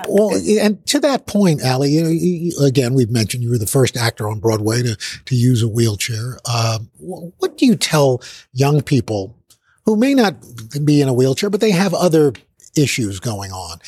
Well, 0.08 0.30
and 0.60 0.84
to 0.86 1.00
that 1.00 1.26
point, 1.26 1.62
Ali, 1.64 1.90
you 1.92 2.02
know, 2.02 2.08
you, 2.10 2.18
you- 2.52 2.64
again, 2.64 2.94
we've 2.94 3.10
mentioned 3.10 3.42
you 3.42 3.50
were 3.50 3.58
the 3.58 3.66
first 3.66 3.96
actor 3.96 4.28
on 4.28 4.40
Broadway 4.40 4.82
to, 4.82 4.96
to 5.26 5.34
use 5.36 5.62
a 5.62 5.68
wheelchair. 5.68 6.38
Um, 6.52 6.90
wh- 6.98 7.30
what 7.40 7.56
do 7.58 7.66
you 7.66 7.76
tell 7.76 8.22
young 8.52 8.82
people 8.82 9.36
who 9.84 9.96
may 9.96 10.14
not 10.14 10.36
be 10.84 11.00
in 11.00 11.08
a 11.08 11.12
wheelchair, 11.12 11.50
but 11.50 11.60
they 11.60 11.70
have 11.70 11.94
other 11.94 12.32
issues 12.76 13.20
going 13.20 13.52
on? 13.52 13.78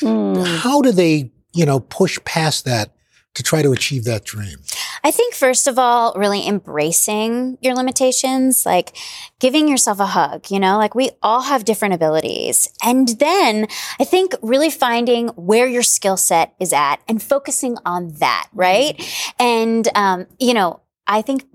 How 0.45 0.81
do 0.81 0.91
they, 0.91 1.31
you 1.53 1.65
know, 1.65 1.79
push 1.79 2.19
past 2.25 2.65
that 2.65 2.91
to 3.35 3.43
try 3.43 3.61
to 3.61 3.71
achieve 3.71 4.05
that 4.05 4.23
dream? 4.23 4.57
I 5.03 5.11
think 5.11 5.35
first 5.35 5.67
of 5.67 5.77
all, 5.77 6.13
really 6.15 6.47
embracing 6.47 7.59
your 7.61 7.75
limitations, 7.75 8.65
like 8.65 8.97
giving 9.39 9.67
yourself 9.67 9.99
a 9.99 10.07
hug, 10.07 10.49
you 10.49 10.59
know, 10.59 10.77
like 10.77 10.95
we 10.95 11.11
all 11.21 11.41
have 11.41 11.63
different 11.63 11.93
abilities. 11.93 12.67
And 12.83 13.09
then 13.19 13.67
I 13.99 14.03
think 14.03 14.33
really 14.41 14.71
finding 14.71 15.27
where 15.29 15.67
your 15.67 15.83
skill 15.83 16.17
set 16.17 16.55
is 16.59 16.73
at 16.73 16.97
and 17.07 17.21
focusing 17.21 17.77
on 17.85 18.13
that, 18.19 18.47
right? 18.51 18.99
And, 19.37 19.87
um, 19.95 20.25
you 20.39 20.55
know, 20.55 20.81
I 21.05 21.21
think 21.21 21.45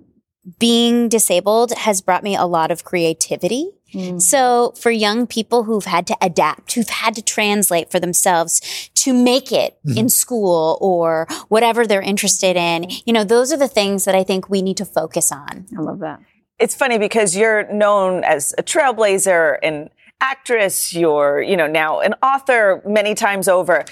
being 0.58 1.08
disabled 1.08 1.72
has 1.72 2.00
brought 2.00 2.22
me 2.22 2.36
a 2.36 2.44
lot 2.44 2.70
of 2.70 2.84
creativity. 2.84 3.70
Mm. 3.92 4.20
So 4.20 4.72
for 4.78 4.90
young 4.90 5.26
people 5.26 5.64
who've 5.64 5.84
had 5.84 6.06
to 6.08 6.16
adapt, 6.20 6.74
who've 6.74 6.88
had 6.88 7.14
to 7.14 7.22
translate 7.22 7.90
for 7.90 8.00
themselves 8.00 8.90
to 8.96 9.12
make 9.12 9.52
it 9.52 9.78
mm-hmm. 9.86 9.98
in 9.98 10.08
school 10.08 10.78
or 10.80 11.26
whatever 11.48 11.86
they're 11.86 12.02
interested 12.02 12.56
in, 12.56 12.86
you 13.04 13.12
know, 13.12 13.24
those 13.24 13.52
are 13.52 13.56
the 13.56 13.68
things 13.68 14.04
that 14.04 14.14
I 14.14 14.24
think 14.24 14.48
we 14.48 14.62
need 14.62 14.76
to 14.78 14.84
focus 14.84 15.32
on. 15.32 15.66
I 15.76 15.80
love 15.80 16.00
that. 16.00 16.20
It's 16.58 16.74
funny 16.74 16.98
because 16.98 17.36
you're 17.36 17.70
known 17.72 18.22
as 18.22 18.54
a 18.58 18.62
trailblazer, 18.62 19.56
and 19.62 19.88
actress, 20.20 20.92
you're, 20.92 21.40
you 21.40 21.56
know, 21.56 21.66
now 21.66 22.00
an 22.00 22.14
author 22.22 22.82
many 22.86 23.14
times 23.14 23.48
over. 23.48 23.84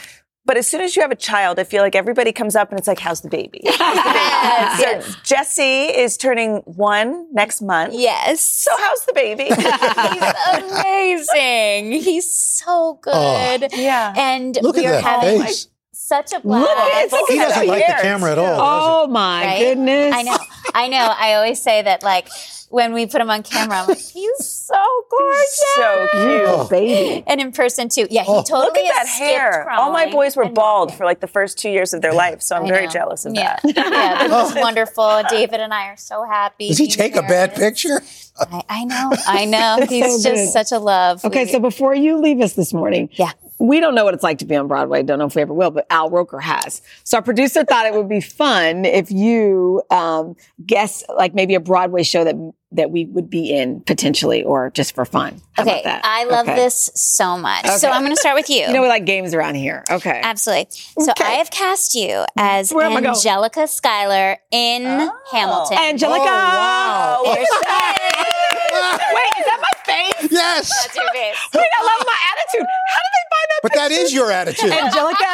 But 0.48 0.56
as 0.56 0.66
soon 0.66 0.80
as 0.80 0.96
you 0.96 1.02
have 1.02 1.10
a 1.10 1.14
child, 1.14 1.58
I 1.58 1.64
feel 1.64 1.82
like 1.82 1.94
everybody 1.94 2.32
comes 2.32 2.56
up 2.56 2.70
and 2.70 2.78
it's 2.78 2.88
like, 2.88 2.98
how's 2.98 3.20
the 3.20 3.28
baby? 3.28 3.60
How's 3.66 3.96
the 3.96 4.82
baby? 4.82 5.02
So 5.02 5.20
Jesse 5.22 5.88
is 5.88 6.16
turning 6.16 6.62
one 6.64 7.26
next 7.34 7.60
month. 7.60 7.92
Yes. 7.92 8.40
So 8.40 8.70
how's 8.78 9.04
the 9.04 9.12
baby? 9.12 9.44
He's 9.44 11.28
amazing. 11.28 12.00
He's 12.00 12.32
so 12.32 12.98
oh. 13.06 13.58
good. 13.58 13.72
Yeah. 13.74 14.14
And 14.16 14.58
Look 14.62 14.76
we 14.76 14.86
at 14.86 14.88
are 14.88 15.02
that 15.02 15.22
having 15.22 15.42
face. 15.42 15.68
Such 16.00 16.32
a 16.32 16.40
blast. 16.40 16.68
it's 16.70 17.12
like 17.12 17.24
He 17.28 17.36
doesn't 17.36 17.66
like 17.66 17.86
the 17.86 17.92
camera 18.02 18.32
at 18.32 18.38
all. 18.38 19.04
Oh 19.04 19.06
my 19.08 19.44
right? 19.44 19.58
goodness. 19.60 20.14
I 20.14 20.22
know. 20.22 20.36
I 20.74 20.88
know. 20.88 21.14
I 21.18 21.34
always 21.34 21.60
say 21.60 21.82
that 21.82 22.02
like 22.02 22.28
when 22.70 22.92
we 22.92 23.06
put 23.06 23.20
him 23.22 23.30
on 23.30 23.42
camera, 23.42 23.78
I'm 23.80 23.88
like, 23.88 23.98
he's 23.98 24.44
so 24.46 24.74
gorgeous. 25.10 25.64
so 25.74 26.08
cute. 26.12 26.22
Oh, 26.46 26.66
baby. 26.70 27.24
And 27.26 27.40
in 27.40 27.50
person 27.52 27.88
too. 27.88 28.06
Yeah, 28.10 28.22
he 28.24 28.28
Oh. 28.30 28.42
totally 28.42 28.66
Look 28.66 28.76
at 28.76 28.94
that 28.94 29.06
skipped 29.06 29.30
hair. 29.30 29.70
All 29.70 29.90
my 29.90 30.10
boys 30.10 30.36
were 30.36 30.48
bald 30.50 30.94
for 30.94 31.04
like 31.06 31.20
the 31.20 31.26
first 31.26 31.58
two 31.58 31.70
years 31.70 31.94
of 31.94 32.02
their 32.02 32.12
life, 32.12 32.42
so 32.42 32.56
I'm 32.56 32.64
I 32.66 32.68
very 32.68 32.84
know. 32.86 32.92
jealous 32.92 33.24
of 33.24 33.34
yeah. 33.34 33.56
that. 33.62 33.64
Yeah, 33.74 34.28
this 34.28 34.50
is 34.54 34.56
wonderful. 34.56 35.22
David 35.30 35.60
and 35.60 35.72
I 35.72 35.86
are 35.88 35.96
so 35.96 36.24
happy. 36.24 36.68
Does 36.68 36.78
he 36.78 36.84
He's 36.84 36.96
take 36.96 37.16
a 37.16 37.22
bad 37.22 37.54
picture? 37.54 38.00
I, 38.38 38.62
I 38.68 38.84
know. 38.84 39.10
I 39.26 39.44
know. 39.46 39.86
He's 39.88 40.22
so 40.22 40.30
just 40.30 40.44
good. 40.44 40.48
such 40.52 40.70
a 40.72 40.78
love. 40.78 41.24
Okay, 41.24 41.44
We- 41.46 41.50
so 41.50 41.60
before 41.60 41.94
you 41.94 42.18
leave 42.18 42.40
us 42.40 42.52
this 42.52 42.72
morning, 42.74 43.08
Yeah. 43.12 43.32
We 43.58 43.80
don't 43.80 43.94
know 43.94 44.04
what 44.04 44.14
it's 44.14 44.22
like 44.22 44.38
to 44.38 44.44
be 44.46 44.54
on 44.56 44.68
Broadway. 44.68 45.02
Don't 45.02 45.18
know 45.18 45.26
if 45.26 45.34
we 45.34 45.42
ever 45.42 45.52
will, 45.52 45.70
but 45.70 45.86
Al 45.90 46.10
Roker 46.10 46.38
has. 46.40 46.80
So 47.04 47.16
our 47.18 47.22
producer 47.22 47.64
thought 47.64 47.86
it 47.86 47.94
would 47.94 48.08
be 48.08 48.20
fun 48.20 48.84
if 48.84 49.10
you 49.10 49.82
um, 49.90 50.36
guess 50.64 51.02
like 51.16 51.34
maybe 51.34 51.54
a 51.54 51.60
Broadway 51.60 52.02
show 52.02 52.24
that 52.24 52.36
that 52.70 52.90
we 52.90 53.06
would 53.06 53.30
be 53.30 53.50
in 53.50 53.80
potentially, 53.80 54.42
or 54.42 54.68
just 54.70 54.94
for 54.94 55.06
fun. 55.06 55.40
How 55.52 55.62
okay, 55.62 55.80
about 55.80 55.84
that? 55.84 56.00
I 56.04 56.24
love 56.24 56.46
Okay. 56.46 56.56
this 56.56 56.90
so 56.94 57.38
much. 57.38 57.64
So 57.66 57.88
I'm 57.88 58.02
going 58.02 58.14
to 58.14 58.20
start 58.20 58.34
with 58.36 58.50
you. 58.50 58.58
You 58.68 58.74
know, 58.74 58.82
we 58.82 58.88
like 58.88 59.06
games 59.06 59.32
around 59.32 59.54
here. 59.54 59.84
Okay. 59.90 60.20
Absolutely. 60.22 60.66
So 61.00 61.12
Okay. 61.12 61.24
I 61.24 61.30
have 61.40 61.50
cast 61.50 61.94
you 61.94 62.26
as 62.36 62.70
Where 62.70 62.84
am 62.84 62.92
I 62.92 63.00
going? 63.00 63.14
Angelica 63.16 63.66
Schuyler 63.66 64.36
in 64.50 64.84
Hamilton. 65.32 65.78
Angelica. 65.78 66.24
Oh, 66.28 66.28
wow. 66.28 67.22
There 67.24 67.36
she 67.36 67.40
is. 67.40 67.48
Wait, 69.16 69.32
is 69.40 69.46
that 69.48 69.60
my 69.62 69.74
face? 69.88 70.28
Yes. 70.30 70.68
That's 70.84 70.94
your 70.96 71.08
face. 71.12 71.36
Wait, 71.54 71.70
I 71.72 71.82
love 71.84 72.06
my 72.06 72.18
attitude. 72.36 72.66
How 72.68 73.00
did 73.00 73.12
they 73.16 73.17
find 73.17 73.17
that? 73.17 73.17
But 73.62 73.74
that 73.74 73.90
is 73.90 74.12
your 74.12 74.30
attitude. 74.30 74.70
Angelica. 74.70 75.24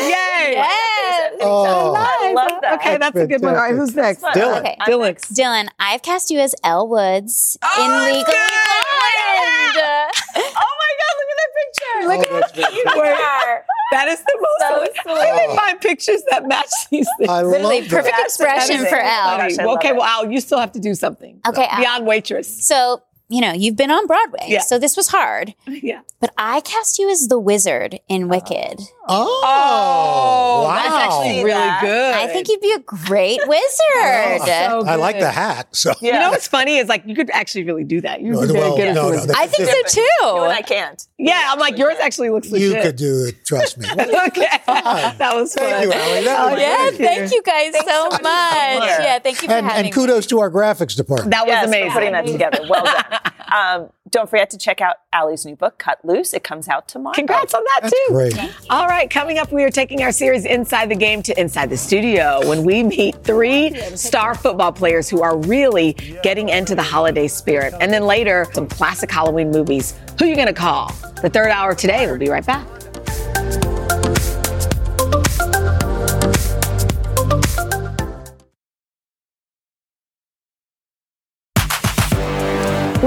Yay. 0.00 0.52
Yes. 0.54 1.34
Oh. 1.40 1.94
I 1.96 2.32
love 2.32 2.60
that. 2.62 2.74
Okay, 2.80 2.96
that's 2.98 3.16
a 3.16 3.26
good 3.26 3.42
one. 3.42 3.54
All 3.54 3.60
right, 3.60 3.74
who's 3.74 3.94
next? 3.94 4.22
Dylan. 4.22 4.60
Okay. 4.60 4.76
Dylan. 4.86 5.14
Dylan, 5.34 5.68
I've 5.78 6.02
cast 6.02 6.30
you 6.30 6.38
as 6.38 6.54
Elle 6.64 6.88
Woods 6.88 7.58
Oh, 7.62 7.84
in 7.84 8.04
Legally 8.14 8.24
good. 8.24 8.34
Blonde. 8.34 10.12
Oh 10.60 10.74
my 10.80 10.92
God, 10.98 11.14
look 11.18 11.30
at 11.30 11.38
that 11.38 11.52
picture. 11.58 12.08
Look 12.08 12.20
oh, 12.30 12.40
that's 12.40 12.52
very 12.52 13.10
Wait, 13.10 13.62
that 13.92 14.08
is 14.08 14.20
the 14.20 14.38
most. 14.40 14.60
So 14.60 15.10
How 15.10 15.18
do 15.18 15.20
sweet. 15.36 15.48
they 15.48 15.56
find 15.56 15.80
pictures 15.80 16.22
that 16.30 16.46
match 16.46 16.70
these 16.90 17.08
things? 17.18 17.28
I 17.30 17.42
Literally 17.42 17.80
love 17.82 17.88
perfect 17.90 18.16
that. 18.16 18.24
expression 18.24 18.86
for 18.86 18.96
Elle. 18.96 19.04
Oh 19.06 19.36
gosh, 19.38 19.58
I 19.58 19.64
Well, 19.64 19.74
love 19.74 19.78
okay, 19.78 19.92
well, 19.92 20.02
Al, 20.02 20.30
you 20.30 20.40
still 20.40 20.58
have 20.58 20.72
to 20.72 20.80
do 20.80 20.94
something. 20.94 21.40
Okay, 21.46 21.66
Al. 21.68 21.80
Beyond 21.80 22.06
waitress. 22.06 22.66
So 22.66 23.02
you 23.28 23.40
know, 23.40 23.52
you've 23.52 23.76
been 23.76 23.90
on 23.90 24.06
Broadway, 24.06 24.46
Yeah. 24.48 24.60
so 24.60 24.78
this 24.78 24.96
was 24.96 25.08
hard. 25.08 25.54
Yeah. 25.66 26.00
But 26.20 26.32
I 26.36 26.60
cast 26.60 26.98
you 26.98 27.08
as 27.10 27.28
the 27.28 27.38
wizard 27.38 28.00
in 28.08 28.24
uh-huh. 28.24 28.28
Wicked. 28.30 28.80
Oh, 28.80 28.97
wow. 29.08 30.64
That's 30.74 30.94
actually 31.04 31.44
really 31.44 31.70
good. 31.80 32.14
I 32.14 32.26
think 32.28 32.48
you'd 32.48 32.60
be 32.60 32.72
a 32.72 32.78
great 32.80 33.40
wizard. 33.46 34.42
So 34.46 34.82
I 34.86 34.96
like 34.96 35.18
the 35.18 35.30
hat. 35.30 35.74
So 35.74 35.92
You 36.00 36.12
know 36.12 36.30
what's 36.30 36.46
funny 36.48 36.76
is 36.78 36.88
like 36.88 37.04
you 37.06 37.14
could 37.14 37.30
actually 37.30 37.64
really 37.64 37.84
do 37.84 38.00
that. 38.02 38.20
You're 38.20 38.34
No, 38.34 38.40
very 38.46 38.52
well, 38.58 38.76
good 38.76 38.88
at 38.88 38.94
no, 38.94 39.10
doing 39.12 39.26
no. 39.26 39.34
I 39.36 39.46
think 39.46 39.68
so 39.68 39.82
too. 40.00 40.06
No, 40.22 40.44
I 40.46 40.62
can't. 40.62 41.06
Yeah, 41.18 41.48
I'm 41.50 41.58
like 41.58 41.76
yours 41.78 41.96
actually 42.00 42.30
looks 42.30 42.50
legit. 42.50 42.76
you 42.76 42.82
could 42.82 42.96
do 42.96 43.24
it. 43.28 43.44
Trust 43.44 43.78
me. 43.78 43.88
okay, 43.92 44.06
that 44.66 45.30
was 45.34 45.54
fun. 45.54 45.64
Thank 45.64 45.84
you, 45.94 46.00
Ali. 46.00 46.24
That 46.24 46.50
was 46.52 46.60
yeah, 46.60 46.88
great. 46.90 46.98
thank 46.98 47.32
you 47.32 47.42
guys 47.42 47.74
so 47.86 48.08
much. 48.10 48.22
Yeah, 48.22 49.18
thank 49.18 49.42
you 49.42 49.48
for 49.48 49.54
And, 49.54 49.66
having 49.66 49.86
and 49.86 49.94
kudos 49.94 50.26
to 50.26 50.40
our 50.40 50.50
graphics 50.50 50.96
department. 50.96 51.30
That 51.32 51.46
was 51.46 51.52
Yes, 51.52 51.62
for 51.64 51.68
amazing. 51.68 51.90
putting 51.92 52.12
that 52.12 52.26
together. 52.26 52.60
Well 52.68 52.84
done. 52.84 53.04
um, 53.84 53.90
don't 54.10 54.28
forget 54.28 54.50
to 54.50 54.58
check 54.58 54.80
out 54.80 54.96
Ali's 55.12 55.44
new 55.44 55.56
book, 55.56 55.78
Cut 55.78 56.04
Loose. 56.04 56.34
It 56.34 56.44
comes 56.44 56.68
out 56.68 56.88
tomorrow. 56.88 57.14
Congrats 57.14 57.54
on 57.54 57.62
that 57.64 57.90
too. 57.90 58.12
Great. 58.12 58.38
All 58.70 58.86
right, 58.86 59.08
coming 59.08 59.38
up, 59.38 59.52
we 59.52 59.64
are 59.64 59.70
taking 59.70 60.02
our 60.02 60.12
series 60.12 60.44
Inside 60.44 60.90
the 60.90 60.96
Game 60.96 61.22
to 61.22 61.40
Inside 61.40 61.70
the 61.70 61.76
Studio 61.76 62.46
when 62.48 62.64
we 62.64 62.82
meet 62.82 63.22
three 63.24 63.74
star 63.96 64.34
football 64.34 64.72
players 64.72 65.08
who 65.08 65.22
are 65.22 65.36
really 65.38 65.94
getting 66.22 66.48
into 66.48 66.74
the 66.74 66.82
holiday 66.82 67.28
spirit. 67.28 67.74
And 67.80 67.92
then 67.92 68.04
later, 68.04 68.46
some 68.52 68.66
classic 68.68 69.10
Halloween 69.10 69.50
movies. 69.50 69.94
Who 70.18 70.24
are 70.24 70.28
you 70.28 70.34
going 70.34 70.48
to 70.48 70.52
call? 70.52 70.92
The 71.22 71.30
third 71.30 71.48
hour 71.48 71.74
today. 71.74 72.06
We'll 72.06 72.18
be 72.18 72.28
right 72.28 72.46
back. 72.46 72.66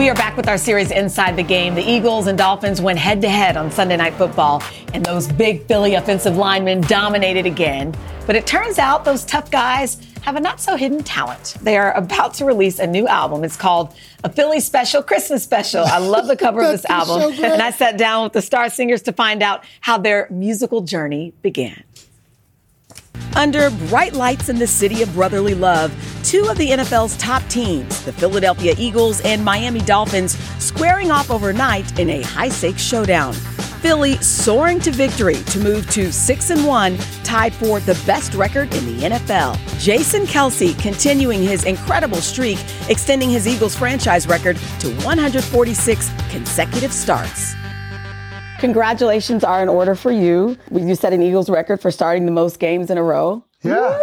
We 0.02 0.10
are 0.10 0.16
back 0.16 0.36
with 0.36 0.48
our 0.48 0.58
series 0.58 0.90
Inside 0.90 1.36
the 1.36 1.44
Game. 1.44 1.76
The 1.76 1.88
Eagles 1.88 2.26
and 2.26 2.36
Dolphins 2.36 2.82
went 2.82 2.98
head 2.98 3.22
to 3.22 3.30
head 3.30 3.56
on 3.56 3.70
Sunday 3.70 3.98
Night 3.98 4.16
Football, 4.16 4.64
and 4.96 5.06
those 5.06 5.32
big 5.32 5.68
Philly 5.68 5.94
offensive 5.94 6.38
linemen 6.38 6.82
dominated 6.82 7.46
again. 7.46 7.94
But 8.26 8.36
it 8.36 8.48
turns 8.48 8.80
out 8.80 9.06
those 9.06 9.24
tough 9.24 9.52
guys 9.52 10.04
have 10.24 10.36
a 10.36 10.40
not 10.40 10.60
so 10.60 10.76
hidden 10.76 11.04
talent. 11.04 11.56
They 11.62 11.78
are 11.78 11.94
about 11.94 12.34
to 12.36 12.46
release 12.46 12.80
a 12.80 12.88
new 12.88 13.08
album. 13.08 13.44
It's 13.44 13.56
called 13.56 13.94
A 14.24 14.30
Philly 14.32 14.60
Special 14.60 15.04
Christmas 15.04 15.44
Special. 15.44 15.84
I 15.86 16.00
love 16.00 16.26
the 16.26 16.36
cover 16.36 16.62
of 16.62 16.72
this 16.72 16.86
album. 16.86 17.36
so 17.36 17.44
and 17.44 17.62
I 17.62 17.70
sat 17.70 18.00
down 18.00 18.24
with 18.24 18.34
the 18.34 18.42
star 18.42 18.72
singers 18.72 19.04
to 19.04 19.14
find 19.14 19.44
out 19.44 19.64
how 19.82 20.00
their 20.00 20.28
musical 20.32 20.82
journey 20.82 21.32
began. 21.44 21.84
Under 23.36 23.70
bright 23.88 24.14
lights 24.14 24.50
in 24.50 24.60
the 24.60 24.68
city 24.68 25.02
of 25.02 25.14
brotherly 25.14 25.56
love, 25.56 25.94
two 26.24 26.48
of 26.50 26.58
the 26.58 26.70
NFL's 26.70 27.16
top 27.18 27.42
teams, 27.48 28.04
the 28.04 28.12
Philadelphia 28.12 28.76
Eagles 28.78 29.22
and 29.22 29.44
Miami 29.44 29.80
Dolphins, 29.80 30.38
squaring 30.62 31.12
off 31.12 31.32
overnight 31.32 31.98
in 31.98 32.10
a 32.10 32.22
high 32.22 32.50
stakes 32.50 32.82
showdown. 32.82 33.34
Philly 33.82 34.18
soaring 34.18 34.80
to 34.82 34.92
victory 34.92 35.36
to 35.36 35.60
move 35.60 35.90
to 35.92 36.12
6 36.12 36.50
and 36.52 36.68
1, 36.68 36.98
tied 37.24 37.54
for 37.54 37.80
the 37.80 38.00
best 38.06 38.34
record 38.36 38.72
in 38.76 38.86
the 38.86 39.04
NFL. 39.10 39.58
Jason 39.80 40.24
Kelce 40.24 40.78
continuing 40.80 41.42
his 41.42 41.64
incredible 41.64 42.22
streak, 42.22 42.60
extending 42.90 43.30
his 43.30 43.48
Eagles 43.48 43.76
franchise 43.76 44.28
record 44.28 44.58
to 44.80 44.94
146 44.98 46.12
consecutive 46.30 46.94
starts. 46.94 47.56
Congratulations 48.62 49.44
are 49.44 49.64
in 49.64 49.70
order 49.70 49.96
for 49.96 50.12
you. 50.12 50.56
You 50.72 50.94
set 50.94 51.14
an 51.14 51.24
Eagles 51.24 51.50
record 51.50 51.82
for 51.82 51.90
starting 51.90 52.28
the 52.28 52.32
most 52.32 52.60
games 52.60 52.92
in 52.92 52.98
a 53.00 53.02
row. 53.02 53.44
Yeah. 53.64 53.98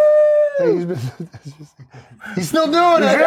Hey, 0.58 0.74
he's, 0.74 0.84
been, 0.84 0.98
he's 2.34 2.48
still 2.48 2.66
doing 2.66 3.08
it. 3.08 3.18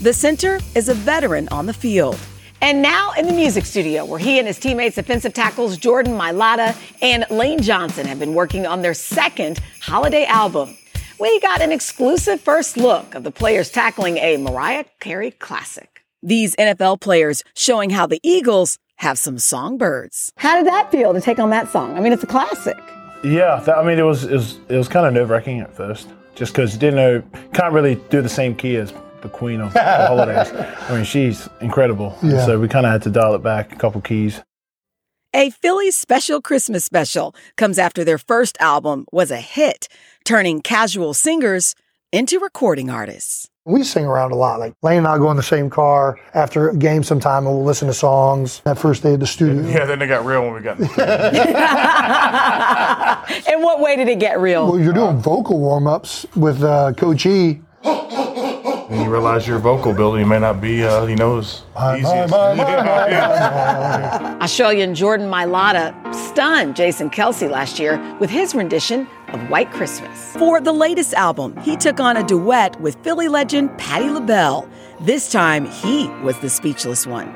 The 0.00 0.12
center 0.12 0.60
is 0.76 0.88
a 0.88 0.94
veteran 0.94 1.48
on 1.48 1.66
the 1.66 1.72
field. 1.72 2.16
And 2.60 2.82
now 2.82 3.10
in 3.18 3.26
the 3.26 3.32
music 3.32 3.66
studio, 3.66 4.04
where 4.04 4.20
he 4.20 4.38
and 4.38 4.46
his 4.46 4.60
teammates, 4.60 4.94
defensive 4.94 5.34
tackles 5.34 5.76
Jordan 5.76 6.12
Mailata 6.12 6.76
and 7.02 7.26
Lane 7.30 7.62
Johnson, 7.62 8.06
have 8.06 8.20
been 8.20 8.34
working 8.34 8.64
on 8.64 8.82
their 8.82 8.94
second 8.94 9.58
holiday 9.80 10.24
album. 10.26 10.78
We 11.18 11.40
got 11.40 11.60
an 11.60 11.72
exclusive 11.72 12.40
first 12.40 12.76
look 12.76 13.16
of 13.16 13.24
the 13.24 13.32
players 13.32 13.72
tackling 13.72 14.18
a 14.18 14.36
Mariah 14.36 14.84
Carey 15.00 15.32
classic. 15.32 15.94
These 16.22 16.56
NFL 16.56 17.00
players 17.00 17.42
showing 17.54 17.90
how 17.90 18.06
the 18.06 18.18
Eagles 18.22 18.78
have 18.96 19.18
some 19.18 19.38
songbirds. 19.38 20.32
How 20.36 20.56
did 20.56 20.66
that 20.66 20.90
feel 20.90 21.12
to 21.12 21.20
take 21.20 21.38
on 21.38 21.50
that 21.50 21.68
song? 21.70 21.96
I 21.96 22.00
mean, 22.00 22.12
it's 22.12 22.22
a 22.22 22.28
classic. 22.28 22.76
Yeah, 23.22 23.60
that, 23.64 23.78
I 23.78 23.84
mean, 23.84 23.98
it 23.98 24.02
was 24.02 24.24
it 24.24 24.32
was, 24.32 24.58
it 24.68 24.76
was 24.76 24.88
kind 24.88 25.06
of 25.06 25.14
nerve 25.14 25.30
wracking 25.30 25.60
at 25.60 25.74
first, 25.74 26.08
just 26.34 26.52
because 26.52 26.74
you 26.74 26.80
didn't 26.80 26.96
know, 26.96 27.22
can't 27.52 27.72
really 27.72 27.96
do 28.10 28.20
the 28.20 28.28
same 28.28 28.54
key 28.54 28.76
as 28.76 28.92
the 29.22 29.28
queen 29.28 29.60
of 29.60 29.72
the 29.72 29.82
holidays. 30.06 30.52
I 30.52 30.94
mean, 30.94 31.04
she's 31.04 31.48
incredible. 31.60 32.16
Yeah. 32.22 32.44
So 32.44 32.60
we 32.60 32.68
kind 32.68 32.86
of 32.86 32.92
had 32.92 33.02
to 33.02 33.10
dial 33.10 33.34
it 33.34 33.42
back 33.42 33.72
a 33.72 33.76
couple 33.76 34.00
keys. 34.00 34.42
A 35.32 35.50
Philly 35.50 35.90
special 35.90 36.40
Christmas 36.40 36.84
special 36.84 37.34
comes 37.56 37.78
after 37.78 38.04
their 38.04 38.18
first 38.18 38.56
album 38.60 39.06
was 39.10 39.32
a 39.32 39.38
hit, 39.38 39.88
turning 40.24 40.60
casual 40.60 41.12
singers 41.12 41.74
into 42.12 42.38
recording 42.38 42.88
artists. 42.88 43.48
We 43.66 43.82
sing 43.82 44.04
around 44.04 44.32
a 44.32 44.34
lot. 44.34 44.60
Like 44.60 44.74
Lane 44.82 44.98
and 44.98 45.06
I 45.06 45.16
go 45.16 45.30
in 45.30 45.38
the 45.38 45.42
same 45.42 45.70
car 45.70 46.20
after 46.34 46.68
a 46.68 46.76
game 46.76 47.02
sometime 47.02 47.46
and 47.46 47.56
we'll 47.56 47.64
listen 47.64 47.88
to 47.88 47.94
songs 47.94 48.60
that 48.64 48.78
first 48.78 49.02
day 49.02 49.14
at 49.14 49.20
the 49.20 49.26
studio. 49.26 49.66
Yeah, 49.66 49.86
then 49.86 50.02
it 50.02 50.06
got 50.06 50.26
real 50.26 50.42
when 50.42 50.52
we 50.52 50.60
got. 50.60 50.78
In 50.78 50.84
In 53.54 53.62
what 53.62 53.80
way 53.80 53.96
did 53.96 54.08
it 54.08 54.20
get 54.20 54.38
real? 54.38 54.70
Well, 54.70 54.78
you're 54.78 54.92
doing 54.92 55.16
vocal 55.16 55.58
warm 55.58 55.86
ups 55.86 56.26
with 56.36 56.62
uh, 56.62 56.92
Coach 56.92 57.24
E. 57.24 57.62
And 57.82 59.00
you 59.02 59.10
realize 59.10 59.48
your 59.48 59.58
vocal 59.60 59.92
ability 59.92 60.24
may 60.24 60.38
not 60.38 60.60
be, 60.60 60.84
uh, 60.84 61.06
you 61.06 61.16
know, 61.16 61.38
as 61.38 61.62
easy 61.96 62.06
as. 62.06 62.30
Australian 64.42 64.94
Jordan 64.94 65.30
Mailata 65.30 65.94
stunned 66.14 66.76
Jason 66.76 67.08
Kelce 67.08 67.48
last 67.48 67.78
year 67.78 67.98
with 68.20 68.28
his 68.28 68.54
rendition 68.54 69.08
of 69.34 69.50
White 69.50 69.70
Christmas. 69.72 70.32
For 70.36 70.60
the 70.60 70.72
latest 70.72 71.12
album, 71.14 71.56
he 71.58 71.76
took 71.76 72.00
on 72.00 72.16
a 72.16 72.22
duet 72.22 72.80
with 72.80 72.94
Philly 73.02 73.28
legend 73.28 73.76
Patti 73.76 74.08
LaBelle. 74.08 74.68
This 75.00 75.30
time, 75.30 75.66
he 75.66 76.08
was 76.22 76.38
the 76.38 76.48
speechless 76.48 77.06
one. 77.06 77.34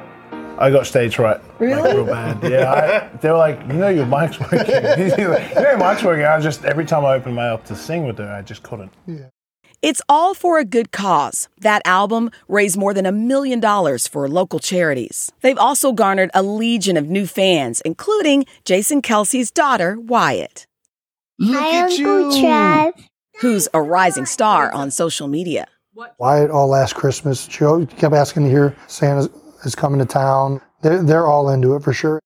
I 0.58 0.70
got 0.70 0.86
stage 0.86 1.16
fright. 1.16 1.40
Really? 1.58 1.82
Like, 1.82 1.94
real 1.94 2.06
bad. 2.06 2.42
Yeah. 2.42 2.72
I, 2.72 3.16
they 3.18 3.30
were 3.30 3.36
like, 3.36 3.60
you 3.62 3.74
know, 3.74 3.88
your 3.88 4.06
mic's 4.06 4.40
working. 4.40 4.58
you 5.18 5.28
know, 5.28 5.38
your 5.60 5.76
mic's 5.76 6.02
working. 6.02 6.24
I 6.24 6.40
just 6.40 6.64
every 6.64 6.84
time 6.84 7.04
I 7.04 7.14
opened 7.14 7.34
my 7.34 7.48
up 7.48 7.64
to 7.66 7.76
sing 7.76 8.06
with 8.06 8.18
her, 8.18 8.32
I 8.32 8.42
just 8.42 8.62
couldn't. 8.62 8.92
Yeah. 9.06 9.26
It's 9.80 10.02
all 10.08 10.34
for 10.34 10.58
a 10.58 10.64
good 10.64 10.90
cause. 10.90 11.48
That 11.60 11.82
album 11.84 12.30
raised 12.48 12.76
more 12.76 12.92
than 12.92 13.06
a 13.06 13.12
million 13.12 13.60
dollars 13.60 14.08
for 14.08 14.28
local 14.28 14.58
charities. 14.58 15.30
They've 15.40 15.58
also 15.58 15.92
garnered 15.92 16.30
a 16.34 16.42
legion 16.42 16.96
of 16.96 17.08
new 17.08 17.26
fans, 17.26 17.80
including 17.82 18.44
Jason 18.64 19.02
Kelce's 19.02 19.52
daughter, 19.52 19.96
Wyatt. 20.00 20.66
Hi, 21.40 21.82
Uncle 21.82 22.32
Chad. 22.32 22.94
Who's 23.40 23.68
a 23.72 23.80
rising 23.80 24.26
star 24.26 24.72
on 24.72 24.90
social 24.90 25.28
media. 25.28 25.68
Wyatt 26.18 26.50
all 26.50 26.66
last 26.66 26.96
Christmas. 26.96 27.46
She 27.48 27.86
kept 27.96 28.12
asking 28.12 28.44
to 28.44 28.50
hear 28.50 28.76
Santa 28.88 29.30
is 29.62 29.76
coming 29.76 30.00
to 30.00 30.04
town. 30.04 30.60
They're, 30.82 31.00
they're 31.00 31.26
all 31.28 31.48
into 31.50 31.76
it 31.76 31.84
for 31.84 31.92
sure. 31.92 32.20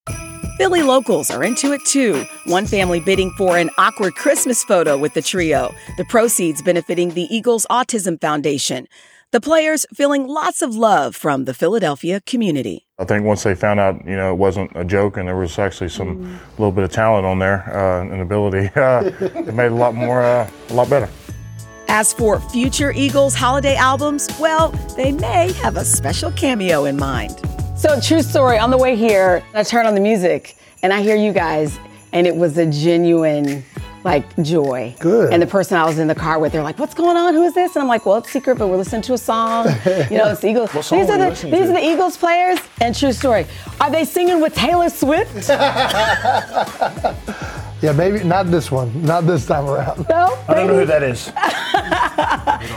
Philly 0.56 0.82
locals 0.82 1.30
are 1.30 1.44
into 1.44 1.72
it 1.72 1.84
too. 1.84 2.24
One 2.46 2.66
family 2.66 3.00
bidding 3.00 3.32
for 3.36 3.58
an 3.58 3.68
awkward 3.76 4.14
Christmas 4.14 4.64
photo 4.64 4.96
with 4.96 5.12
the 5.12 5.22
trio, 5.22 5.74
the 5.98 6.04
proceeds 6.06 6.62
benefiting 6.62 7.10
the 7.10 7.26
Eagles 7.34 7.66
Autism 7.70 8.18
Foundation. 8.18 8.86
The 9.32 9.40
players 9.40 9.86
feeling 9.94 10.28
lots 10.28 10.60
of 10.60 10.76
love 10.76 11.16
from 11.16 11.46
the 11.46 11.54
Philadelphia 11.54 12.20
community. 12.20 12.86
I 12.98 13.04
think 13.06 13.24
once 13.24 13.44
they 13.44 13.54
found 13.54 13.80
out, 13.80 14.04
you 14.04 14.14
know, 14.14 14.30
it 14.30 14.36
wasn't 14.36 14.70
a 14.74 14.84
joke 14.84 15.16
and 15.16 15.26
there 15.26 15.38
was 15.38 15.58
actually 15.58 15.88
some 15.88 16.38
little 16.58 16.70
bit 16.70 16.84
of 16.84 16.92
talent 16.92 17.24
on 17.24 17.38
there 17.38 17.64
uh, 17.74 18.02
and 18.02 18.20
ability, 18.20 18.68
uh, 18.76 19.10
it 19.22 19.54
made 19.54 19.72
a 19.72 19.74
lot 19.74 19.94
more, 19.94 20.22
uh, 20.22 20.50
a 20.68 20.74
lot 20.74 20.90
better. 20.90 21.08
As 21.88 22.12
for 22.12 22.40
future 22.40 22.92
Eagles 22.92 23.34
holiday 23.34 23.74
albums, 23.74 24.28
well, 24.38 24.68
they 24.98 25.12
may 25.12 25.50
have 25.52 25.78
a 25.78 25.84
special 25.86 26.30
cameo 26.32 26.84
in 26.84 26.98
mind. 26.98 27.40
So, 27.74 27.98
true 28.00 28.20
story, 28.20 28.58
on 28.58 28.70
the 28.70 28.76
way 28.76 28.96
here, 28.96 29.42
I 29.54 29.62
turn 29.62 29.86
on 29.86 29.94
the 29.94 30.00
music 30.02 30.58
and 30.82 30.92
I 30.92 31.00
hear 31.00 31.16
you 31.16 31.32
guys, 31.32 31.78
and 32.12 32.26
it 32.26 32.36
was 32.36 32.58
a 32.58 32.66
genuine, 32.66 33.64
like, 34.04 34.24
joy. 34.42 34.94
Good. 34.98 35.32
And 35.32 35.42
the 35.42 35.46
person 35.46 35.76
I 35.76 35.84
was 35.84 35.98
in 35.98 36.08
the 36.08 36.14
car 36.14 36.38
with, 36.38 36.52
they're 36.52 36.62
like, 36.62 36.78
What's 36.78 36.94
going 36.94 37.16
on? 37.16 37.34
Who 37.34 37.42
is 37.44 37.54
this? 37.54 37.76
And 37.76 37.82
I'm 37.82 37.88
like, 37.88 38.06
Well, 38.06 38.18
it's 38.18 38.30
secret, 38.30 38.58
but 38.58 38.68
we're 38.68 38.76
listening 38.76 39.02
to 39.02 39.14
a 39.14 39.18
song. 39.18 39.66
You 40.10 40.18
know, 40.18 40.30
it's 40.30 40.44
Eagles. 40.44 40.72
What 40.74 40.84
song 40.84 41.00
these 41.00 41.08
were 41.08 41.14
are 41.14 41.30
the, 41.30 41.30
these 41.30 41.40
to? 41.40 41.70
are 41.70 41.80
the 41.80 41.84
Eagles 41.84 42.16
players. 42.16 42.58
And 42.80 42.94
true 42.94 43.12
story, 43.12 43.46
are 43.80 43.90
they 43.90 44.04
singing 44.04 44.40
with 44.40 44.54
Taylor 44.54 44.88
Swift? 44.88 45.48
Yeah, 47.82 47.92
maybe 47.92 48.22
not 48.22 48.46
this 48.50 48.70
one. 48.70 49.02
Not 49.02 49.26
this 49.26 49.44
time 49.44 49.66
around. 49.68 50.06
No, 50.08 50.38
I 50.48 50.54
don't 50.54 50.68
know 50.68 50.78
who 50.78 50.86
that 50.86 51.02
is. 51.02 51.32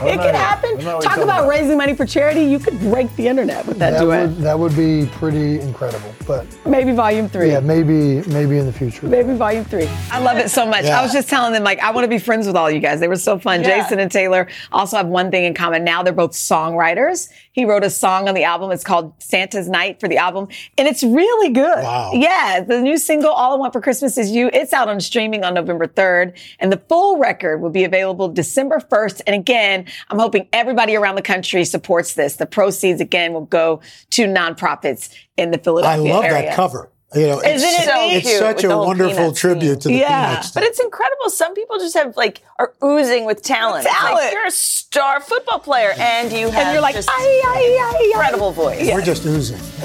It 0.02 0.18
could 0.20 0.34
happen. 0.34 0.78
Talk 0.80 1.18
about 1.18 1.48
raising 1.48 1.76
money 1.78 1.94
for 1.94 2.04
charity. 2.06 2.42
You 2.42 2.58
could 2.58 2.78
break 2.80 3.14
the 3.16 3.28
internet 3.28 3.64
with 3.66 3.78
that, 3.78 3.90
That 3.92 4.00
duet. 4.00 4.28
would, 4.28 4.36
that 4.38 4.58
would 4.58 4.76
be 4.76 5.06
pretty 5.12 5.60
incredible. 5.60 6.12
But 6.26 6.46
Maybe 6.66 6.92
volume 6.92 7.28
three. 7.28 7.50
yeah, 7.52 7.60
maybe 7.60 8.22
maybe 8.28 8.58
in 8.58 8.66
the 8.66 8.72
future. 8.72 9.06
Maybe 9.06 9.34
volume 9.34 9.64
three. 9.64 9.88
I 10.10 10.18
love 10.18 10.38
it 10.38 10.50
so 10.50 10.66
much. 10.66 10.84
Yeah. 10.84 10.98
I 10.98 11.02
was 11.02 11.12
just 11.12 11.28
telling 11.28 11.52
them, 11.52 11.62
like, 11.62 11.78
I 11.80 11.92
want 11.92 12.04
to 12.04 12.08
be 12.08 12.18
friends 12.18 12.46
with 12.46 12.56
all 12.56 12.70
you 12.70 12.80
guys. 12.80 12.98
They 13.00 13.08
were 13.08 13.16
so 13.16 13.38
fun. 13.38 13.62
Yeah. 13.62 13.80
Jason 13.82 14.00
and 14.00 14.10
Taylor 14.10 14.48
also 14.72 14.96
have 14.96 15.06
one 15.06 15.30
thing 15.30 15.44
in 15.44 15.54
common. 15.54 15.84
Now 15.84 16.02
they're 16.02 16.12
both 16.12 16.32
songwriters. 16.32 17.28
He 17.56 17.64
wrote 17.64 17.84
a 17.84 17.90
song 17.90 18.28
on 18.28 18.34
the 18.34 18.44
album. 18.44 18.70
It's 18.70 18.84
called 18.84 19.14
Santa's 19.18 19.66
Night 19.66 19.98
for 19.98 20.08
the 20.08 20.18
album, 20.18 20.48
and 20.76 20.86
it's 20.86 21.02
really 21.02 21.48
good. 21.48 21.82
Wow. 21.82 22.12
Yeah, 22.12 22.60
the 22.60 22.82
new 22.82 22.98
single 22.98 23.30
"All 23.30 23.54
I 23.54 23.56
Want 23.56 23.72
for 23.72 23.80
Christmas 23.80 24.18
Is 24.18 24.30
You." 24.30 24.50
It's 24.52 24.74
out 24.74 24.90
on 24.90 25.00
streaming 25.00 25.42
on 25.42 25.54
November 25.54 25.86
third, 25.86 26.36
and 26.60 26.70
the 26.70 26.76
full 26.76 27.18
record 27.18 27.62
will 27.62 27.70
be 27.70 27.84
available 27.84 28.28
December 28.28 28.78
first. 28.78 29.22
And 29.26 29.34
again, 29.34 29.86
I'm 30.10 30.18
hoping 30.18 30.48
everybody 30.52 30.96
around 30.96 31.14
the 31.14 31.22
country 31.22 31.64
supports 31.64 32.12
this. 32.12 32.36
The 32.36 32.44
proceeds 32.44 33.00
again 33.00 33.32
will 33.32 33.46
go 33.46 33.80
to 34.10 34.26
nonprofits 34.26 35.08
in 35.38 35.50
the 35.50 35.58
Philippines. 35.58 35.88
I 35.88 35.96
love 35.96 36.24
area. 36.24 36.42
that 36.48 36.54
cover. 36.54 36.90
You 37.14 37.28
know, 37.28 37.40
Isn't 37.40 37.68
it's, 37.68 37.82
it 37.82 37.84
so 37.84 37.94
it's 38.10 38.38
such 38.38 38.64
a 38.64 38.76
wonderful 38.76 39.14
Peanuts 39.16 39.40
tribute 39.40 39.80
to 39.82 39.88
the 39.88 39.94
Yeah. 39.94 40.26
Peanuts. 40.30 40.50
But 40.50 40.64
it's 40.64 40.80
incredible. 40.80 41.30
Some 41.30 41.54
people 41.54 41.78
just 41.78 41.94
have 41.94 42.16
like 42.16 42.42
are 42.58 42.74
oozing 42.82 43.24
with 43.24 43.42
talent. 43.42 43.86
It's 43.86 43.94
Talent. 43.94 44.16
Like, 44.24 44.32
you're 44.32 44.46
a 44.46 44.50
star 44.50 45.20
football 45.20 45.60
player, 45.60 45.92
and 45.98 46.32
you 46.32 46.50
have 46.50 46.66
And 46.66 46.72
you're 46.72 46.82
like, 46.82 46.96
just 46.96 47.08
"Ay, 47.08 47.14
ay, 47.46 47.78
ay, 47.80 47.96
ay." 47.96 48.10
incredible 48.12 48.50
voice. 48.50 48.90
We're 48.92 49.02
just 49.02 49.24
oozing. 49.24 49.58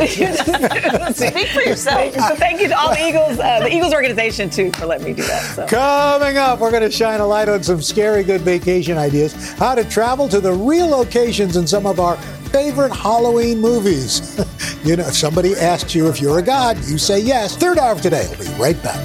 Speak 1.13 1.47
for 1.49 1.61
yourself. 1.61 2.13
so 2.15 2.35
thank 2.35 2.59
you 2.59 2.67
to 2.69 2.77
all 2.77 2.89
the 2.89 3.07
Eagles, 3.07 3.39
uh, 3.39 3.59
the 3.59 3.73
Eagles 3.73 3.93
organization 3.93 4.49
too, 4.49 4.71
for 4.71 4.87
letting 4.87 5.05
me 5.05 5.13
do 5.13 5.23
that. 5.23 5.55
So. 5.55 5.67
Coming 5.67 6.37
up, 6.37 6.59
we're 6.59 6.71
going 6.71 6.83
to 6.83 6.91
shine 6.91 7.19
a 7.19 7.25
light 7.27 7.49
on 7.49 7.61
some 7.61 7.81
scary 7.83 8.23
good 8.23 8.41
vacation 8.41 8.97
ideas, 8.97 9.53
how 9.53 9.75
to 9.75 9.83
travel 9.87 10.27
to 10.29 10.39
the 10.41 10.51
real 10.53 10.87
locations 10.87 11.55
in 11.55 11.67
some 11.67 11.85
of 11.85 11.99
our 11.99 12.17
favorite 12.51 12.93
Halloween 12.93 13.59
movies. 13.59 14.37
you 14.83 14.95
know, 14.95 15.07
if 15.07 15.15
somebody 15.15 15.55
asks 15.55 15.95
you 15.95 16.07
if 16.07 16.21
you're 16.21 16.39
a 16.39 16.43
god, 16.43 16.77
you 16.85 16.97
say 16.97 17.19
yes. 17.19 17.55
Third 17.55 17.77
hour 17.77 17.93
of 17.93 18.01
today. 18.01 18.27
We'll 18.37 18.49
be 18.49 18.61
right 18.61 18.83
back. 18.83 18.99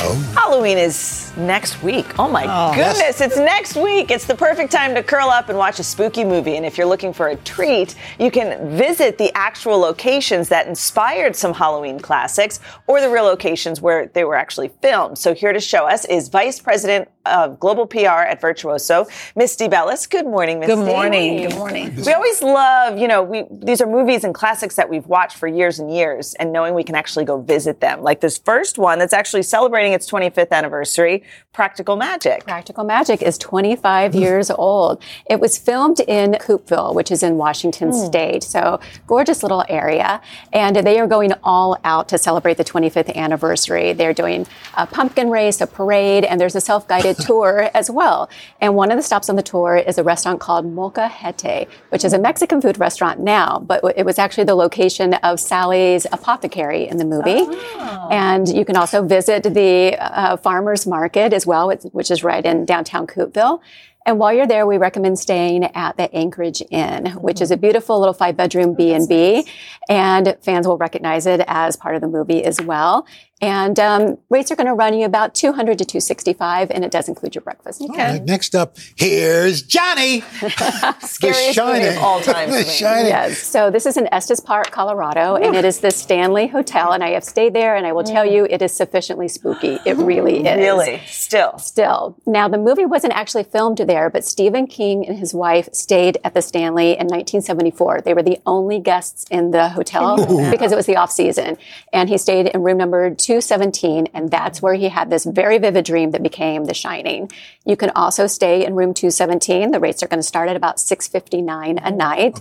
Oh. 0.00 0.32
Halloween 0.34 0.78
is 0.78 1.27
next 1.38 1.82
week. 1.82 2.18
Oh 2.18 2.28
my 2.28 2.44
oh, 2.48 2.74
goodness, 2.74 3.20
it's 3.20 3.36
next 3.36 3.76
week. 3.76 4.10
It's 4.10 4.26
the 4.26 4.34
perfect 4.34 4.72
time 4.72 4.94
to 4.94 5.02
curl 5.02 5.30
up 5.30 5.48
and 5.48 5.56
watch 5.56 5.78
a 5.78 5.84
spooky 5.84 6.24
movie. 6.24 6.56
And 6.56 6.66
if 6.66 6.76
you're 6.76 6.86
looking 6.86 7.12
for 7.12 7.28
a 7.28 7.36
treat, 7.36 7.94
you 8.18 8.30
can 8.30 8.76
visit 8.76 9.16
the 9.16 9.32
actual 9.34 9.78
locations 9.78 10.48
that 10.48 10.66
inspired 10.66 11.36
some 11.36 11.54
Halloween 11.54 12.00
classics 12.00 12.60
or 12.86 13.00
the 13.00 13.08
real 13.08 13.24
locations 13.24 13.80
where 13.80 14.08
they 14.08 14.24
were 14.24 14.34
actually 14.34 14.68
filmed. 14.82 15.16
So 15.16 15.34
here 15.34 15.52
to 15.52 15.60
show 15.60 15.86
us 15.86 16.04
is 16.04 16.28
Vice 16.28 16.60
President 16.60 17.08
of 17.28 17.60
Global 17.60 17.86
PR 17.86 18.24
at 18.26 18.40
Virtuoso, 18.40 19.06
Misty 19.36 19.68
Belles. 19.68 20.06
Good 20.06 20.26
morning, 20.26 20.60
Misty. 20.60 20.74
Good 20.74 20.84
morning. 20.84 21.48
Good 21.48 21.56
morning. 21.56 21.94
We 22.04 22.12
always 22.12 22.42
love, 22.42 22.98
you 22.98 23.06
know, 23.06 23.22
we 23.22 23.44
these 23.50 23.80
are 23.80 23.86
movies 23.86 24.24
and 24.24 24.34
classics 24.34 24.76
that 24.76 24.88
we've 24.88 25.06
watched 25.06 25.36
for 25.36 25.46
years 25.46 25.78
and 25.78 25.92
years, 25.92 26.34
and 26.34 26.52
knowing 26.52 26.74
we 26.74 26.84
can 26.84 26.94
actually 26.94 27.24
go 27.24 27.40
visit 27.40 27.80
them. 27.80 28.02
Like 28.02 28.20
this 28.20 28.38
first 28.38 28.78
one 28.78 28.98
that's 28.98 29.12
actually 29.12 29.42
celebrating 29.42 29.92
its 29.92 30.10
25th 30.10 30.50
anniversary, 30.50 31.22
Practical 31.52 31.96
Magic. 31.96 32.44
Practical 32.44 32.84
Magic 32.84 33.20
is 33.20 33.36
25 33.36 34.12
mm. 34.12 34.20
years 34.20 34.48
old. 34.48 35.02
It 35.28 35.40
was 35.40 35.58
filmed 35.58 35.98
in 36.00 36.34
Coupeville, 36.34 36.94
which 36.94 37.10
is 37.10 37.24
in 37.24 37.36
Washington 37.36 37.90
mm. 37.90 38.06
State. 38.06 38.44
So 38.44 38.78
gorgeous 39.08 39.42
little 39.42 39.64
area. 39.68 40.20
And 40.52 40.76
they 40.76 41.00
are 41.00 41.08
going 41.08 41.32
all 41.42 41.76
out 41.82 42.08
to 42.10 42.18
celebrate 42.18 42.58
the 42.58 42.64
25th 42.64 43.12
anniversary. 43.16 43.92
They're 43.92 44.14
doing 44.14 44.46
a 44.76 44.86
pumpkin 44.86 45.30
race, 45.30 45.60
a 45.60 45.66
parade, 45.66 46.24
and 46.24 46.40
there's 46.40 46.54
a 46.54 46.60
self-guided 46.60 47.16
tour 47.26 47.70
as 47.74 47.90
well. 47.90 48.30
And 48.60 48.76
one 48.76 48.92
of 48.92 48.96
the 48.96 49.02
stops 49.02 49.28
on 49.28 49.34
the 49.34 49.42
tour 49.42 49.76
is 49.76 49.98
a 49.98 50.04
restaurant 50.04 50.38
called 50.40 50.64
Molcajete, 50.64 51.66
which 51.88 52.04
is 52.04 52.12
a 52.12 52.20
Mexican 52.20 52.62
food 52.62 52.78
restaurant 52.78 53.18
now, 53.18 53.58
but 53.58 53.82
it 53.96 54.06
was 54.06 54.18
actually 54.20 54.44
the 54.44 54.54
location 54.54 55.14
of 55.14 55.40
Sally's 55.40 56.06
Apothecary 56.12 56.86
in 56.86 56.98
the 56.98 57.04
movie. 57.04 57.44
Ah. 57.76 58.08
And 58.10 58.48
you 58.48 58.64
can 58.64 58.76
also 58.76 59.02
visit 59.02 59.42
the 59.42 59.96
uh, 59.98 60.36
farmers 60.36 60.86
market 60.86 61.17
as 61.18 61.46
well, 61.46 61.68
which- 61.92 62.10
is 62.10 62.24
right 62.24 62.44
in 62.44 62.64
downtown 62.64 63.06
Coupeville. 63.06 63.60
And 64.06 64.18
while 64.18 64.32
you're 64.32 64.46
there, 64.46 64.66
we 64.66 64.78
recommend 64.78 65.18
staying 65.18 65.64
at 65.74 65.98
the 65.98 66.10
Anchorage 66.14 66.62
Inn, 66.70 67.06
which 67.20 67.42
is 67.42 67.50
a 67.50 67.58
beautiful 67.58 67.98
little 67.98 68.14
five 68.14 68.38
bedroom 68.38 68.72
B 68.72 68.94
and 68.94 69.06
B, 69.06 69.46
and 69.88 70.34
fans 70.40 70.66
will 70.66 70.78
recognize 70.78 71.26
it 71.26 71.42
as 71.46 71.76
part 71.76 71.94
of 71.94 72.00
the 72.00 72.08
movie 72.08 72.42
as 72.42 72.58
well. 72.60 73.06
And 73.40 73.78
um, 73.78 74.18
rates 74.30 74.50
are 74.50 74.56
going 74.56 74.66
to 74.66 74.74
run 74.74 74.98
you 74.98 75.04
about 75.04 75.34
200 75.34 75.78
to 75.78 75.84
265, 75.84 76.70
and 76.72 76.84
it 76.84 76.90
does 76.90 77.08
include 77.08 77.34
your 77.36 77.42
breakfast. 77.42 77.80
All 77.80 77.88
right, 77.88 78.22
next 78.24 78.54
up, 78.56 78.76
here's 78.96 79.62
Johnny. 79.62 80.20
Scariest 81.00 81.58
movie 81.58 81.86
of 81.86 81.98
all 81.98 82.20
time. 82.20 82.50
The. 82.50 82.64
Shining. 82.78 83.06
Yes. 83.06 83.38
So 83.38 83.70
this 83.70 83.86
is 83.86 83.96
in 83.96 84.12
Estes 84.12 84.40
Park, 84.40 84.70
Colorado, 84.70 85.36
and 85.36 85.54
it 85.54 85.64
is 85.64 85.80
the 85.80 85.90
Stanley 85.90 86.48
Hotel. 86.48 86.92
And 86.92 87.04
I 87.04 87.10
have 87.10 87.24
stayed 87.24 87.54
there, 87.54 87.76
and 87.76 87.86
I 87.86 87.92
will 87.92 88.02
tell 88.04 88.24
you, 88.24 88.46
it 88.50 88.60
is 88.60 88.72
sufficiently 88.72 89.28
spooky. 89.28 89.78
It 89.86 89.96
really 89.96 90.38
is. 90.46 90.56
Really, 90.56 91.00
still. 91.06 91.58
Still. 91.58 92.16
Now, 92.26 92.48
the 92.48 92.58
movie 92.58 92.86
wasn't 92.86 93.12
actually 93.12 93.44
filmed 93.44 93.78
there, 93.78 94.10
but 94.10 94.24
Stephen 94.24 94.66
King 94.66 95.06
and 95.06 95.16
his 95.18 95.32
wife 95.32 95.68
stayed 95.72 96.18
at 96.24 96.34
the 96.34 96.42
Stanley 96.42 96.90
in 96.90 97.06
1974. 97.06 98.02
They 98.02 98.14
were 98.14 98.22
the 98.22 98.38
only 98.46 98.80
guests 98.80 99.24
in 99.30 99.52
the 99.52 99.68
hotel 99.68 100.16
because 100.50 100.72
it 100.72 100.76
was 100.76 100.86
the 100.86 100.96
off 100.96 101.12
season. 101.12 101.56
And 101.92 102.08
he 102.08 102.18
stayed 102.18 102.48
in 102.48 102.62
room 102.62 102.78
number 102.78 103.14
217, 103.28 104.08
and 104.14 104.30
that's 104.30 104.62
where 104.62 104.72
he 104.72 104.88
had 104.88 105.10
this 105.10 105.26
very 105.26 105.58
vivid 105.58 105.84
dream 105.84 106.12
that 106.12 106.22
became 106.22 106.64
The 106.64 106.72
Shining. 106.72 107.30
You 107.66 107.76
can 107.76 107.90
also 107.90 108.26
stay 108.26 108.64
in 108.64 108.74
room 108.74 108.94
217. 108.94 109.70
The 109.70 109.78
rates 109.78 110.02
are 110.02 110.08
going 110.08 110.20
to 110.20 110.26
start 110.26 110.48
at 110.48 110.56
about 110.56 110.80
659 110.80 111.76
a 111.76 111.90
night. 111.90 112.40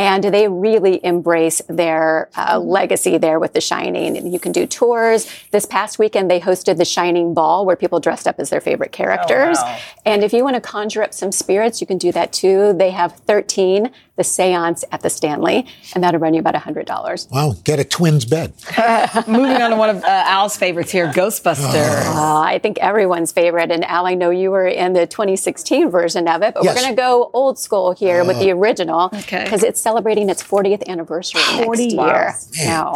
And 0.00 0.24
they 0.24 0.48
really 0.48 1.04
embrace 1.04 1.60
their 1.68 2.30
uh, 2.34 2.58
legacy 2.58 3.18
there 3.18 3.38
with 3.38 3.52
The 3.52 3.60
Shining. 3.60 4.16
And 4.16 4.32
You 4.32 4.40
can 4.40 4.50
do 4.52 4.66
tours. 4.66 5.30
This 5.50 5.66
past 5.66 5.98
weekend, 5.98 6.30
they 6.30 6.40
hosted 6.40 6.78
the 6.78 6.84
Shining 6.86 7.34
Ball 7.34 7.66
where 7.66 7.76
people 7.76 8.00
dressed 8.00 8.26
up 8.26 8.36
as 8.38 8.48
their 8.48 8.62
favorite 8.62 8.92
characters. 8.92 9.58
wow. 9.60 9.78
And 10.06 10.24
if 10.24 10.32
you 10.32 10.42
want 10.42 10.54
to 10.54 10.60
conjure 10.62 11.02
up 11.02 11.12
some 11.12 11.32
spirits, 11.32 11.80
you 11.82 11.86
can 11.86 11.98
do 11.98 12.12
that 12.12 12.32
too. 12.32 12.72
They 12.72 12.90
have 12.92 13.12
13, 13.26 13.90
the 14.16 14.24
seance 14.24 14.84
at 14.90 15.02
the 15.02 15.10
Stanley, 15.10 15.66
and 15.94 16.02
that'll 16.02 16.18
run 16.20 16.32
you 16.34 16.40
about 16.40 16.54
$100. 16.54 17.30
Wow, 17.30 17.54
get 17.64 17.78
a 17.78 17.84
twins 17.84 18.24
bed. 18.24 18.54
Moving 19.28 19.60
on 19.60 19.70
to 19.70 19.76
one 19.76 19.90
of 19.90 20.02
uh, 20.04 20.06
Al's 20.26 20.56
favorites 20.56 20.90
here, 20.90 21.08
Ghostbusters. 21.12 22.06
Uh, 22.06 22.38
I 22.40 22.58
think 22.62 22.78
everyone's 22.78 23.32
favorite. 23.32 23.70
And 23.70 23.84
Al, 23.84 24.06
I 24.06 24.14
know 24.14 24.30
you 24.30 24.50
were 24.50 24.66
in 24.66 24.94
the 24.94 25.06
2016 25.06 25.90
version 25.90 26.26
of 26.28 26.42
it, 26.42 26.54
but 26.54 26.64
Yes. 26.64 26.74
we're 26.76 26.82
going 26.82 26.94
to 26.94 27.00
go 27.00 27.30
old 27.34 27.58
school 27.58 27.92
here 27.92 28.24
with 28.24 28.38
the 28.38 28.50
original 28.52 29.10
Okay. 29.14 29.44
because 29.44 29.62
it's 29.62 29.80
celebrating 29.90 30.30
its 30.30 30.40
40th 30.42 30.86
anniversary 30.86 31.40
40 31.64 31.96
next 31.96 32.56
year. 32.56 32.64
Now. 32.66 32.94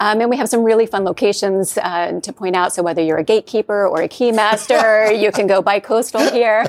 Um, 0.00 0.20
and 0.20 0.28
we 0.28 0.36
have 0.36 0.48
some 0.48 0.64
really 0.64 0.86
fun 0.86 1.04
locations 1.04 1.78
uh, 1.78 2.18
to 2.20 2.32
point 2.32 2.56
out. 2.56 2.72
So 2.74 2.82
whether 2.82 3.00
you're 3.00 3.18
a 3.18 3.24
gatekeeper 3.24 3.86
or 3.86 4.02
a 4.02 4.08
keymaster, 4.08 5.18
you 5.22 5.30
can 5.30 5.46
go 5.46 5.62
bi-coastal 5.62 6.30
here. 6.32 6.66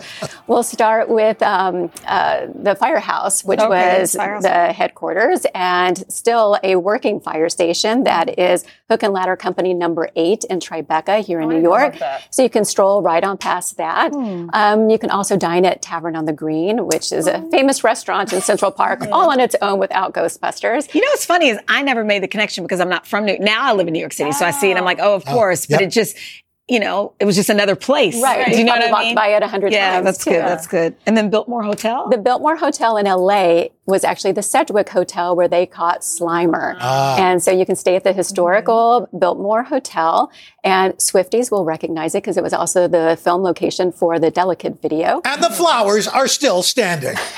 We'll 0.48 0.62
start 0.64 1.10
with 1.10 1.42
um, 1.42 1.92
uh, 2.06 2.46
the 2.54 2.76
firehouse, 2.76 3.44
which 3.44 3.60
Okay, 3.60 4.00
was 4.02 4.14
firehouse. 4.16 4.44
the 4.44 4.72
headquarters 4.74 5.46
and 5.56 5.98
still 6.08 6.58
a 6.64 6.76
working 6.76 7.20
fire 7.20 7.50
station 7.50 8.04
that 8.04 8.38
is 8.38 8.64
Hook 8.90 9.02
and 9.02 9.14
Ladder 9.14 9.36
Company 9.36 9.74
number 9.74 10.10
eight 10.16 10.44
in 10.44 10.60
Tribeca 10.60 11.26
here 11.26 11.40
in 11.40 11.52
oh, 11.52 11.56
New 11.56 11.62
York. 11.62 11.96
So 12.30 12.44
you 12.44 12.50
can 12.50 12.64
stroll 12.66 13.02
right 13.02 13.24
on 13.24 13.38
past 13.38 13.78
that. 13.78 14.14
Hmm. 14.14 14.50
Um, 14.54 14.90
you 14.90 15.00
can 15.00 15.10
also 15.10 15.38
dine 15.38 15.66
at 15.66 15.82
Tavern 15.82 16.16
on 16.16 16.26
the 16.26 16.34
Green, 16.34 16.86
which 16.86 17.12
is 17.12 17.26
a 17.26 17.38
oh. 17.38 17.50
famous 17.50 17.84
restaurant 17.84 18.32
in 18.32 18.42
Central 18.42 18.72
Park, 18.72 19.04
hmm. 19.04 19.14
all 19.14 19.32
on 19.32 19.40
its 19.40 19.56
own 19.62 19.80
without 19.80 20.14
Ghostbusters. 20.14 20.94
You 20.94 21.02
know 21.02 21.08
what's 21.08 21.26
funny 21.26 21.50
is 21.50 21.58
I 21.68 21.82
never 21.82 22.04
made 22.04 22.22
the 22.22 22.28
connection 22.28 22.64
because 22.64 22.80
I'm 22.80 22.90
not 22.90 23.08
from 23.08 23.26
New. 23.26 23.40
Now 23.40 23.64
I 23.64 23.74
live 23.74 23.88
in 23.88 23.94
New 23.94 24.00
York 24.00 24.14
City, 24.14 24.32
so 24.32 24.46
I 24.46 24.52
see 24.52 24.70
it. 24.70 24.78
I'm 24.78 24.84
ah. 24.84 24.86
like, 24.86 25.00
oh, 25.02 25.16
of 25.16 25.24
oh, 25.28 25.34
course. 25.34 25.66
But 25.66 25.82
yep. 25.82 25.90
it 25.90 25.92
just, 25.92 26.16
you 26.68 26.80
know, 26.80 27.14
it 27.20 27.26
was 27.26 27.36
just 27.36 27.50
another 27.50 27.76
place. 27.76 28.20
Right. 28.22 28.52
Do 28.52 28.58
you 28.58 28.64
know 28.64 28.72
Probably 28.72 28.88
what 28.88 28.90
I 28.90 28.92
walked 28.92 29.06
mean? 29.06 29.16
by 29.16 29.28
it 29.28 29.44
a 29.44 29.48
hundred 29.48 29.72
yeah, 29.72 29.94
times, 29.94 30.06
that's 30.06 30.24
too. 30.24 30.32
good. 30.32 30.42
That's 30.42 30.68
good. 30.68 30.96
And 31.06 31.16
then 31.16 31.30
Biltmore 31.30 31.62
Hotel. 31.62 32.10
The 32.10 32.18
Biltmore 32.18 32.56
Hotel 32.56 32.98
in 32.98 33.06
LA 33.06 33.66
was 33.86 34.04
actually 34.04 34.32
the 34.32 34.42
Sedgwick 34.42 34.90
Hotel 34.90 35.36
where 35.36 35.48
they 35.48 35.68
caught 35.68 36.02
Slimer. 36.02 36.76
And 36.82 37.42
so 37.44 37.52
you 37.52 37.68
can 37.68 37.76
stay 37.76 37.96
at 37.96 38.04
the 38.04 38.14
historical 38.14 39.08
Biltmore 39.18 39.64
Hotel 39.64 40.32
and 40.64 40.94
Swifties 40.94 41.52
will 41.52 41.66
recognize 41.66 42.16
it 42.16 42.24
because 42.24 42.38
it 42.38 42.42
was 42.44 42.52
also 42.54 42.88
the 42.88 43.18
film 43.22 43.44
location 43.44 43.92
for 43.92 44.18
the 44.18 44.32
Delicate 44.32 44.82
video. 44.82 45.22
And 45.24 45.44
the 45.44 45.52
flowers 45.52 46.08
are 46.08 46.28
still 46.28 46.64
standing. 46.64 47.16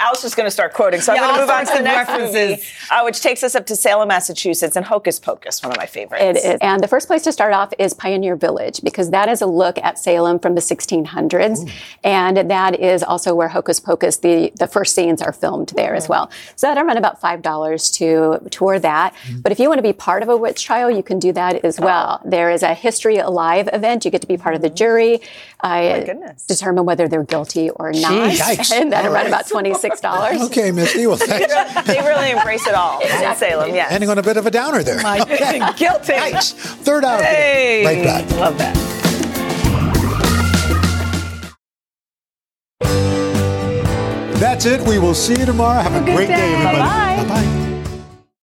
Al's 0.00 0.22
just 0.22 0.36
going 0.36 0.48
to 0.48 0.50
start 0.50 0.74
quoting, 0.74 1.00
so 1.00 1.12
I'm 1.12 1.20
going 1.20 1.34
to 1.36 1.40
move 1.42 1.50
on 1.50 1.66
to 1.66 1.72
the 1.74 1.82
next 1.82 2.08
references. 2.08 2.50
movie, 2.50 2.62
uh, 2.90 3.02
which 3.04 3.20
takes 3.20 3.44
us 3.44 3.54
up 3.54 3.66
to 3.66 3.76
Salem, 3.76 4.08
Massachusetts, 4.08 4.74
and 4.74 4.84
Hocus 4.84 5.20
Pocus, 5.20 5.62
one 5.62 5.70
of 5.70 5.78
my 5.78 5.86
favorites. 5.86 6.44
It 6.44 6.54
is. 6.54 6.58
And 6.60 6.82
the 6.82 6.88
first 6.88 7.06
place 7.06 7.22
to 7.22 7.32
start 7.32 7.52
off 7.52 7.72
is 7.78 7.94
Pioneer 7.94 8.31
Pioneer 8.32 8.36
Village 8.36 8.80
because 8.82 9.10
that 9.10 9.28
is 9.28 9.40
a 9.42 9.46
look 9.46 9.78
at 9.78 9.98
Salem 9.98 10.38
from 10.38 10.54
the 10.54 10.60
1600s. 10.60 11.70
And 12.04 12.50
that 12.50 12.78
is 12.80 13.02
also 13.02 13.34
where 13.34 13.48
Hocus 13.48 13.80
Pocus, 13.80 14.18
the, 14.18 14.52
the 14.56 14.66
first 14.66 14.94
scenes 14.94 15.22
are 15.22 15.32
filmed 15.32 15.68
there 15.76 15.94
as 15.94 16.08
well. 16.08 16.30
So 16.56 16.66
that'll 16.66 16.84
run 16.84 16.96
about 16.96 17.20
$5 17.20 17.94
to 17.98 18.48
tour 18.50 18.78
that. 18.78 19.14
But 19.42 19.52
if 19.52 19.58
you 19.58 19.68
want 19.68 19.78
to 19.78 19.82
be 19.82 19.92
part 19.92 20.22
of 20.22 20.28
a 20.28 20.36
witch 20.36 20.64
trial, 20.64 20.90
you 20.90 21.02
can 21.02 21.18
do 21.18 21.32
that 21.32 21.64
as 21.64 21.78
well. 21.80 22.20
There 22.24 22.50
is 22.50 22.62
a 22.62 22.74
History 22.74 23.18
Alive 23.18 23.68
event. 23.72 24.04
You 24.04 24.10
get 24.10 24.20
to 24.22 24.26
be 24.28 24.36
part 24.36 24.54
of 24.54 24.62
the 24.62 24.70
jury. 24.70 25.20
Uh, 25.60 26.00
determine 26.48 26.84
whether 26.84 27.06
they're 27.08 27.22
guilty 27.22 27.70
or 27.70 27.92
not. 27.92 28.32
Jeez. 28.32 28.72
And 28.82 28.90
that'll 28.92 29.08
All 29.10 29.14
run 29.14 29.30
right. 29.30 29.44
about 29.44 29.46
$26. 29.46 30.46
Okay, 30.46 30.72
Misty. 30.72 31.06
Well, 31.06 31.16
thanks. 31.20 31.52
they 31.86 32.00
really 32.00 32.30
embrace 32.30 32.66
it 32.66 32.74
all 32.74 33.00
in 33.00 33.36
Salem. 33.36 33.74
Yes. 33.74 33.92
Ending 33.92 34.08
on 34.08 34.18
a 34.18 34.22
bit 34.22 34.36
of 34.36 34.46
a 34.46 34.50
downer 34.50 34.82
there. 34.82 35.00
My 35.02 35.18
guilty. 35.76 36.12
Yikes. 36.14 36.52
Third 36.54 37.04
hour. 37.04 37.22
Hey. 37.22 37.84
Right 37.84 38.02
back. 38.04 38.21
Love 38.30 38.58
that. 38.58 38.76
That's 44.38 44.66
it. 44.66 44.80
We 44.82 44.98
will 44.98 45.14
see 45.14 45.38
you 45.38 45.46
tomorrow. 45.46 45.80
Have 45.80 45.94
a, 45.94 46.00
a 46.02 46.04
great 46.04 46.26
day, 46.28 46.36
day. 46.36 46.52
everybody. 46.54 46.78
Bye-bye. 46.78 47.24
Bye-bye. 47.24 47.71